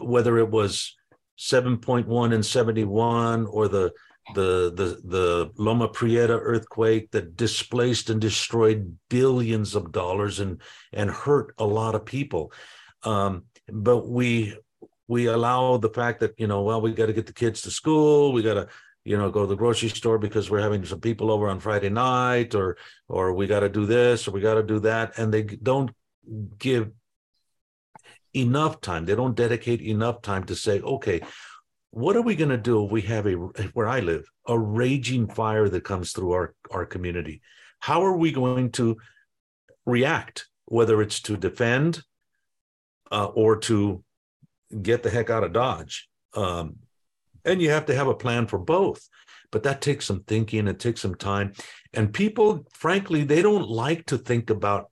whether 0.00 0.38
it 0.38 0.50
was 0.50 0.96
7.1 1.38 2.34
and 2.34 2.44
71 2.44 3.46
or 3.46 3.68
the 3.68 3.92
the 4.34 4.72
the 4.74 5.00
the 5.04 5.50
Loma 5.56 5.88
Prieta 5.88 6.38
earthquake 6.38 7.10
that 7.10 7.36
displaced 7.36 8.10
and 8.10 8.20
destroyed 8.20 8.96
billions 9.08 9.74
of 9.74 9.92
dollars 9.92 10.40
and 10.40 10.60
and 10.92 11.10
hurt 11.10 11.54
a 11.58 11.64
lot 11.64 11.94
of 11.94 12.04
people. 12.04 12.52
Um, 13.02 13.44
but 13.68 14.08
we 14.08 14.56
we 15.08 15.26
allow 15.26 15.76
the 15.76 15.90
fact 15.90 16.20
that 16.20 16.34
you 16.38 16.46
know 16.46 16.62
well 16.62 16.80
we 16.80 16.92
got 16.92 17.06
to 17.06 17.12
get 17.12 17.26
the 17.26 17.32
kids 17.32 17.62
to 17.62 17.70
school 17.70 18.32
we 18.32 18.42
got 18.42 18.54
to 18.54 18.68
you 19.04 19.16
know 19.16 19.30
go 19.30 19.42
to 19.42 19.46
the 19.46 19.56
grocery 19.56 19.88
store 19.88 20.18
because 20.18 20.50
we're 20.50 20.60
having 20.60 20.84
some 20.84 21.00
people 21.00 21.30
over 21.30 21.48
on 21.48 21.58
Friday 21.58 21.90
night 21.90 22.54
or 22.54 22.76
or 23.08 23.32
we 23.32 23.46
got 23.46 23.60
to 23.60 23.68
do 23.68 23.86
this 23.86 24.28
or 24.28 24.30
we 24.30 24.40
got 24.40 24.54
to 24.54 24.62
do 24.62 24.78
that 24.80 25.18
and 25.18 25.34
they 25.34 25.42
don't 25.42 25.90
give 26.58 26.90
enough 28.34 28.80
time 28.80 29.04
they 29.04 29.16
don't 29.16 29.34
dedicate 29.34 29.80
enough 29.80 30.22
time 30.22 30.44
to 30.44 30.54
say 30.54 30.80
okay 30.80 31.20
what 31.92 32.16
are 32.16 32.22
we 32.22 32.36
going 32.36 32.50
to 32.50 32.56
do 32.56 32.84
if 32.84 32.90
we 32.90 33.02
have 33.02 33.26
a 33.26 33.32
where 33.72 33.88
i 33.88 34.00
live 34.00 34.24
a 34.46 34.58
raging 34.58 35.26
fire 35.26 35.68
that 35.68 35.84
comes 35.84 36.12
through 36.12 36.32
our 36.32 36.54
our 36.70 36.86
community? 36.86 37.42
How 37.80 38.04
are 38.04 38.16
we 38.16 38.32
going 38.32 38.72
to 38.72 38.98
react 39.86 40.46
whether 40.66 41.00
it's 41.02 41.20
to 41.22 41.36
defend 41.36 42.02
uh, 43.10 43.26
or 43.26 43.56
to 43.56 44.04
get 44.82 45.02
the 45.02 45.10
heck 45.10 45.30
out 45.30 45.44
of 45.44 45.52
dodge? 45.52 46.08
Um, 46.34 46.76
and 47.44 47.60
you 47.62 47.70
have 47.70 47.86
to 47.86 47.94
have 47.94 48.06
a 48.06 48.14
plan 48.14 48.46
for 48.46 48.58
both 48.58 49.08
but 49.50 49.64
that 49.64 49.80
takes 49.80 50.06
some 50.06 50.22
thinking 50.22 50.68
it 50.68 50.78
takes 50.78 51.00
some 51.00 51.14
time. 51.14 51.52
And 51.92 52.12
people 52.12 52.66
frankly 52.72 53.24
they 53.24 53.42
don't 53.42 53.68
like 53.68 54.06
to 54.06 54.18
think 54.18 54.50
about 54.50 54.90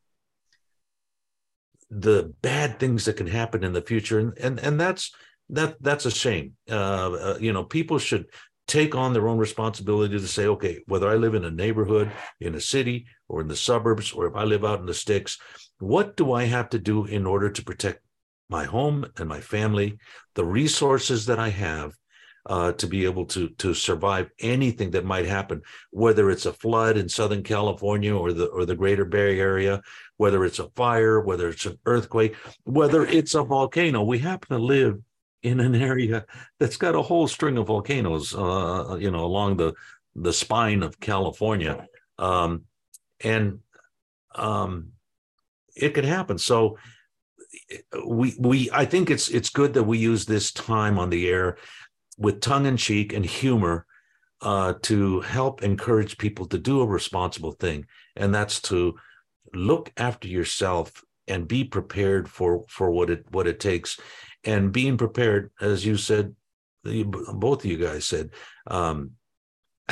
the 1.90 2.34
bad 2.42 2.78
things 2.78 3.06
that 3.06 3.16
can 3.16 3.26
happen 3.26 3.64
in 3.64 3.72
the 3.72 3.82
future. 3.82 4.18
And 4.18 4.36
and, 4.38 4.58
and 4.58 4.80
that's 4.80 5.14
that 5.50 5.80
that's 5.82 6.06
a 6.06 6.10
shame 6.10 6.54
uh, 6.70 7.12
uh, 7.12 7.38
you 7.40 7.52
know 7.52 7.64
people 7.64 7.98
should 7.98 8.26
take 8.66 8.94
on 8.94 9.12
their 9.12 9.28
own 9.28 9.38
responsibility 9.38 10.18
to 10.18 10.28
say 10.28 10.46
okay 10.46 10.80
whether 10.86 11.08
i 11.08 11.14
live 11.14 11.34
in 11.34 11.44
a 11.44 11.50
neighborhood 11.50 12.10
in 12.40 12.54
a 12.54 12.60
city 12.60 13.06
or 13.28 13.40
in 13.40 13.48
the 13.48 13.56
suburbs 13.56 14.12
or 14.12 14.26
if 14.26 14.34
i 14.34 14.44
live 14.44 14.64
out 14.64 14.80
in 14.80 14.86
the 14.86 14.94
sticks 14.94 15.38
what 15.78 16.16
do 16.16 16.32
i 16.32 16.44
have 16.44 16.68
to 16.68 16.78
do 16.78 17.04
in 17.06 17.26
order 17.26 17.50
to 17.50 17.64
protect 17.64 18.00
my 18.50 18.64
home 18.64 19.06
and 19.16 19.28
my 19.28 19.40
family 19.40 19.98
the 20.34 20.44
resources 20.44 21.26
that 21.26 21.38
i 21.38 21.48
have 21.48 21.92
uh, 22.48 22.72
to 22.72 22.86
be 22.86 23.04
able 23.04 23.26
to 23.26 23.48
to 23.50 23.74
survive 23.74 24.30
anything 24.40 24.90
that 24.90 25.04
might 25.04 25.26
happen, 25.26 25.60
whether 25.90 26.30
it's 26.30 26.46
a 26.46 26.52
flood 26.52 26.96
in 26.96 27.08
Southern 27.08 27.42
California 27.42 28.14
or 28.14 28.32
the 28.32 28.46
or 28.46 28.64
the 28.64 28.74
Greater 28.74 29.04
Bay 29.04 29.38
Area, 29.38 29.82
whether 30.16 30.44
it's 30.44 30.58
a 30.58 30.70
fire, 30.70 31.20
whether 31.20 31.50
it's 31.50 31.66
an 31.66 31.78
earthquake, 31.84 32.34
whether 32.64 33.04
it's 33.04 33.34
a 33.34 33.42
volcano. 33.42 34.02
We 34.02 34.18
happen 34.18 34.56
to 34.56 34.62
live 34.62 34.98
in 35.42 35.60
an 35.60 35.74
area 35.74 36.24
that's 36.58 36.76
got 36.76 36.94
a 36.94 37.02
whole 37.02 37.28
string 37.28 37.56
of 37.58 37.66
volcanoes, 37.66 38.34
uh, 38.34 38.96
you 38.98 39.10
know, 39.10 39.24
along 39.24 39.56
the 39.56 39.74
the 40.14 40.32
spine 40.32 40.82
of 40.82 40.98
California, 40.98 41.86
um, 42.18 42.64
and 43.22 43.60
um, 44.34 44.92
it 45.76 45.94
could 45.94 46.04
happen. 46.04 46.38
So 46.38 46.76
we 48.06 48.34
we 48.38 48.70
I 48.72 48.84
think 48.84 49.10
it's 49.10 49.28
it's 49.28 49.50
good 49.50 49.74
that 49.74 49.84
we 49.84 49.98
use 49.98 50.26
this 50.26 50.52
time 50.52 50.98
on 50.98 51.10
the 51.10 51.28
air 51.28 51.56
with 52.16 52.40
tongue 52.40 52.66
in 52.66 52.76
cheek 52.76 53.12
and 53.12 53.24
humor 53.24 53.86
uh, 54.40 54.74
to 54.82 55.20
help 55.20 55.62
encourage 55.62 56.18
people 56.18 56.46
to 56.46 56.58
do 56.58 56.80
a 56.80 56.86
responsible 56.86 57.52
thing, 57.52 57.86
and 58.16 58.34
that's 58.34 58.60
to 58.62 58.96
look 59.54 59.92
after 59.96 60.28
yourself 60.28 61.04
and 61.26 61.48
be 61.48 61.64
prepared 61.64 62.28
for 62.28 62.64
for 62.68 62.90
what 62.90 63.10
it 63.10 63.24
what 63.30 63.46
it 63.46 63.60
takes, 63.60 63.98
and 64.48 64.72
being 64.72 64.96
prepared, 64.96 65.50
as 65.60 65.84
you 65.84 65.96
said, 65.96 66.34
you, 66.84 67.04
both 67.04 67.64
of 67.64 67.70
you 67.70 67.76
guys 67.76 68.06
said, 68.06 68.30
um, 68.66 69.12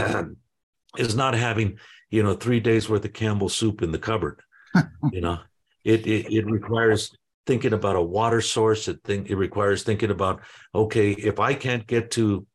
is 0.96 1.14
not 1.14 1.34
having 1.34 1.78
you 2.10 2.22
know 2.22 2.34
three 2.34 2.60
days 2.60 2.88
worth 2.88 3.04
of 3.04 3.12
Campbell 3.12 3.50
soup 3.50 3.82
in 3.82 3.92
the 3.92 3.98
cupboard. 3.98 4.40
you 5.12 5.20
know, 5.20 5.38
it, 5.84 6.06
it 6.06 6.32
it 6.32 6.46
requires 6.46 7.14
thinking 7.46 7.74
about 7.74 7.96
a 7.96 8.02
water 8.02 8.40
source. 8.40 8.88
It 8.88 9.00
think 9.04 9.28
it 9.28 9.36
requires 9.36 9.82
thinking 9.82 10.10
about 10.10 10.40
okay, 10.74 11.10
if 11.12 11.38
I 11.38 11.52
can't 11.52 11.86
get 11.86 12.10
to 12.12 12.46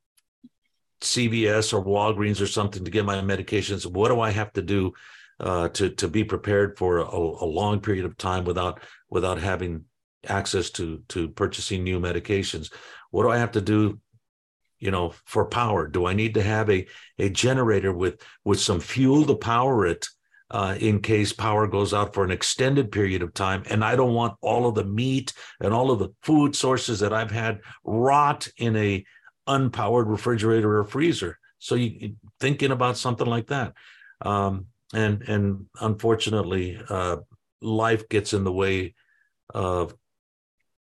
CVS 1.01 1.73
or 1.73 1.85
Walgreens 1.85 2.41
or 2.41 2.47
something 2.47 2.83
to 2.83 2.91
get 2.91 3.05
my 3.05 3.15
medications, 3.17 3.85
what 3.85 4.09
do 4.09 4.19
I 4.19 4.31
have 4.31 4.51
to 4.53 4.61
do 4.61 4.93
uh, 5.39 5.69
to 5.69 5.89
to 5.89 6.07
be 6.07 6.23
prepared 6.23 6.77
for 6.77 6.99
a, 6.99 7.17
a, 7.17 7.45
long 7.45 7.79
period 7.79 8.05
of 8.05 8.17
time 8.17 8.43
without 8.43 8.81
without 9.09 9.39
having 9.39 9.85
access 10.27 10.69
to 10.71 11.03
to 11.09 11.29
purchasing 11.29 11.83
new 11.83 11.99
medications? 11.99 12.71
What 13.11 13.23
do 13.23 13.29
I 13.29 13.37
have 13.37 13.51
to 13.53 13.61
do? 13.61 13.99
You 14.79 14.91
know, 14.91 15.13
for 15.25 15.45
power, 15.45 15.87
do 15.87 16.05
I 16.05 16.13
need 16.13 16.33
to 16.35 16.43
have 16.43 16.69
a 16.69 16.87
a 17.19 17.29
generator 17.29 17.93
with 17.93 18.21
with 18.43 18.59
some 18.59 18.79
fuel 18.79 19.25
to 19.25 19.35
power 19.35 19.85
it? 19.85 20.07
uh, 20.51 20.75
in 20.79 20.99
case 20.99 21.31
power 21.31 21.65
goes 21.65 21.93
out 21.93 22.13
for 22.13 22.25
an 22.25 22.31
extended 22.31 22.91
period 22.91 23.21
of 23.23 23.33
time. 23.33 23.63
And 23.69 23.83
I 23.83 23.95
don't 23.95 24.13
want 24.13 24.35
all 24.41 24.67
of 24.67 24.75
the 24.75 24.83
meat 24.83 25.33
and 25.61 25.73
all 25.73 25.91
of 25.91 25.99
the 25.99 26.09
food 26.21 26.55
sources 26.55 26.99
that 26.99 27.13
I've 27.13 27.31
had 27.31 27.61
rot 27.85 28.49
in 28.57 28.75
a 28.75 29.03
unpowered 29.47 30.07
refrigerator 30.07 30.77
or 30.77 30.83
freezer. 30.83 31.39
So 31.59 31.75
you 31.75 32.15
thinking 32.39 32.71
about 32.71 32.97
something 32.97 33.27
like 33.27 33.47
that. 33.47 33.73
Um, 34.19 34.67
and 34.93 35.21
and 35.21 35.67
unfortunately, 35.79 36.81
uh, 36.89 37.17
life 37.61 38.09
gets 38.09 38.33
in 38.33 38.43
the 38.43 38.51
way 38.51 38.93
of 39.53 39.95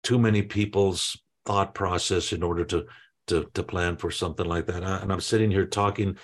too 0.04 0.20
many 0.20 0.42
people's 0.42 1.18
thought 1.46 1.74
process 1.74 2.32
in 2.34 2.44
order 2.44 2.64
to 2.66 2.86
to 3.28 3.50
to 3.54 3.64
plan 3.64 3.98
for 3.98 4.12
something 4.12 4.46
like 4.46 4.68
that. 4.68 4.84
And 4.84 5.12
I'm 5.12 5.22
sitting 5.22 5.50
here 5.50 5.66
talking, 5.66 6.18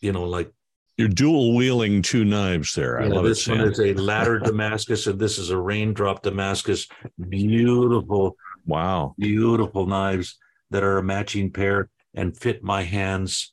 you 0.00 0.12
know, 0.12 0.24
like 0.24 0.52
you're 0.96 1.08
dual 1.08 1.56
wielding 1.56 2.02
two 2.02 2.24
knives 2.24 2.74
there. 2.74 3.00
I 3.00 3.06
love 3.06 3.24
this 3.24 3.48
it. 3.48 3.50
This 3.50 3.58
one 3.58 3.68
is 3.68 3.80
a 3.80 3.94
ladder 3.94 4.38
Damascus, 4.38 5.06
and 5.06 5.18
this 5.18 5.38
is 5.38 5.50
a 5.50 5.58
raindrop 5.58 6.22
Damascus. 6.22 6.86
Beautiful, 7.28 8.36
wow, 8.64 9.14
beautiful 9.18 9.86
knives 9.86 10.38
that 10.70 10.84
are 10.84 10.98
a 10.98 11.02
matching 11.02 11.50
pair 11.50 11.90
and 12.14 12.36
fit 12.36 12.62
my 12.62 12.82
hands 12.82 13.52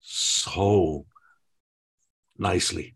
so 0.00 1.04
nicely. 2.38 2.94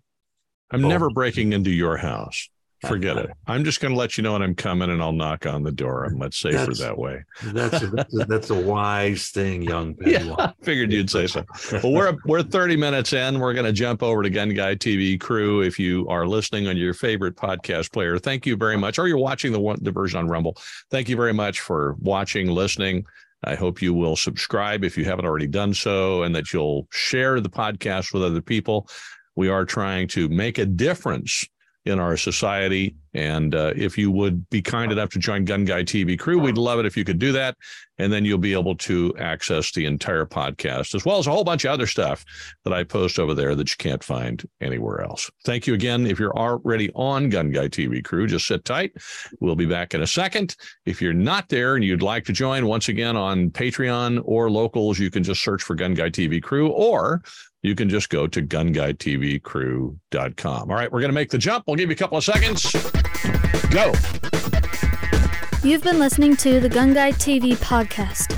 I'm 0.70 0.82
never 0.82 1.10
breaking 1.10 1.52
into 1.52 1.70
your 1.70 1.98
house. 1.98 2.48
Forget 2.86 3.16
it. 3.16 3.30
I'm 3.46 3.64
just 3.64 3.80
going 3.80 3.94
to 3.94 3.98
let 3.98 4.16
you 4.16 4.22
know 4.22 4.32
when 4.32 4.42
I'm 4.42 4.54
coming, 4.54 4.90
and 4.90 5.02
I'll 5.02 5.12
knock 5.12 5.46
on 5.46 5.62
the 5.62 5.70
door. 5.70 6.04
I'm 6.04 6.18
much 6.18 6.40
safer 6.40 6.66
that's, 6.66 6.80
that 6.80 6.98
way. 6.98 7.24
That's 7.44 7.82
a, 7.82 7.86
that's, 7.86 8.14
a, 8.14 8.24
that's 8.24 8.50
a 8.50 8.60
wise 8.60 9.28
thing, 9.28 9.62
young. 9.62 9.96
Yeah, 10.12 10.34
I 10.38 10.52
figured 10.62 10.92
you'd 10.92 11.08
say 11.08 11.26
so. 11.26 11.44
Well, 11.82 11.92
we're 11.92 12.16
we're 12.26 12.42
30 12.42 12.76
minutes 12.76 13.12
in. 13.12 13.38
We're 13.38 13.54
going 13.54 13.66
to 13.66 13.72
jump 13.72 14.02
over 14.02 14.22
to 14.22 14.28
Gun 14.28 14.52
Guy 14.52 14.74
TV 14.74 15.18
crew. 15.18 15.62
If 15.62 15.78
you 15.78 16.06
are 16.08 16.26
listening 16.26 16.66
on 16.66 16.76
your 16.76 16.92
favorite 16.92 17.36
podcast 17.36 17.92
player, 17.92 18.18
thank 18.18 18.44
you 18.44 18.56
very 18.56 18.76
much. 18.76 18.98
Or 18.98 19.06
you're 19.06 19.16
watching 19.16 19.52
the 19.52 19.60
one 19.60 19.78
the 19.80 19.92
version 19.92 20.18
on 20.18 20.28
Rumble. 20.28 20.56
Thank 20.90 21.08
you 21.08 21.16
very 21.16 21.32
much 21.32 21.60
for 21.60 21.96
watching, 22.00 22.48
listening. 22.48 23.06
I 23.44 23.54
hope 23.54 23.80
you 23.80 23.94
will 23.94 24.16
subscribe 24.16 24.84
if 24.84 24.98
you 24.98 25.04
haven't 25.04 25.24
already 25.24 25.46
done 25.46 25.72
so, 25.72 26.24
and 26.24 26.34
that 26.34 26.52
you'll 26.52 26.86
share 26.90 27.40
the 27.40 27.50
podcast 27.50 28.12
with 28.12 28.22
other 28.22 28.42
people. 28.42 28.88
We 29.34 29.48
are 29.48 29.64
trying 29.64 30.08
to 30.08 30.28
make 30.28 30.58
a 30.58 30.66
difference 30.66 31.44
in 31.84 31.98
our 31.98 32.16
society. 32.16 32.94
And 33.14 33.54
uh, 33.54 33.72
if 33.76 33.98
you 33.98 34.10
would 34.10 34.48
be 34.48 34.62
kind 34.62 34.90
enough 34.90 35.10
to 35.10 35.18
join 35.18 35.44
Gun 35.44 35.64
Guy 35.64 35.82
TV 35.82 36.18
crew, 36.18 36.38
we'd 36.38 36.56
love 36.56 36.78
it 36.78 36.86
if 36.86 36.96
you 36.96 37.04
could 37.04 37.18
do 37.18 37.32
that. 37.32 37.56
And 37.98 38.12
then 38.12 38.24
you'll 38.24 38.38
be 38.38 38.54
able 38.54 38.74
to 38.76 39.14
access 39.18 39.70
the 39.72 39.84
entire 39.84 40.24
podcast, 40.24 40.94
as 40.94 41.04
well 41.04 41.18
as 41.18 41.26
a 41.26 41.30
whole 41.30 41.44
bunch 41.44 41.64
of 41.64 41.72
other 41.72 41.86
stuff 41.86 42.24
that 42.64 42.72
I 42.72 42.84
post 42.84 43.18
over 43.18 43.34
there 43.34 43.54
that 43.54 43.70
you 43.70 43.76
can't 43.76 44.02
find 44.02 44.42
anywhere 44.60 45.02
else. 45.02 45.30
Thank 45.44 45.66
you 45.66 45.74
again. 45.74 46.06
If 46.06 46.18
you're 46.18 46.36
already 46.36 46.90
on 46.94 47.28
Gun 47.28 47.50
Guy 47.50 47.68
TV 47.68 48.02
crew, 48.02 48.26
just 48.26 48.46
sit 48.46 48.64
tight. 48.64 48.92
We'll 49.40 49.56
be 49.56 49.66
back 49.66 49.92
in 49.92 50.02
a 50.02 50.06
second. 50.06 50.56
If 50.86 51.02
you're 51.02 51.12
not 51.12 51.48
there 51.48 51.74
and 51.74 51.84
you'd 51.84 52.02
like 52.02 52.24
to 52.24 52.32
join 52.32 52.66
once 52.66 52.88
again 52.88 53.16
on 53.16 53.50
Patreon 53.50 54.22
or 54.24 54.50
locals, 54.50 54.98
you 54.98 55.10
can 55.10 55.22
just 55.22 55.42
search 55.42 55.62
for 55.62 55.74
Gun 55.74 55.94
Guy 55.94 56.08
TV 56.08 56.42
crew 56.42 56.68
or 56.68 57.22
you 57.62 57.74
can 57.74 57.88
just 57.88 58.10
go 58.10 58.26
to 58.26 58.42
gunguytvcrew.com. 58.42 60.70
All 60.70 60.76
right, 60.76 60.92
we're 60.92 61.00
going 61.00 61.08
to 61.10 61.14
make 61.14 61.30
the 61.30 61.38
jump. 61.38 61.64
We'll 61.66 61.76
give 61.76 61.88
you 61.88 61.94
a 61.94 61.96
couple 61.96 62.18
of 62.18 62.24
seconds. 62.24 62.70
Go. 63.70 63.94
You've 65.62 65.84
been 65.84 66.00
listening 66.00 66.36
to 66.38 66.58
the 66.58 66.68
Gun 66.68 66.92
Guy 66.92 67.12
TV 67.12 67.54
podcast. 67.56 68.36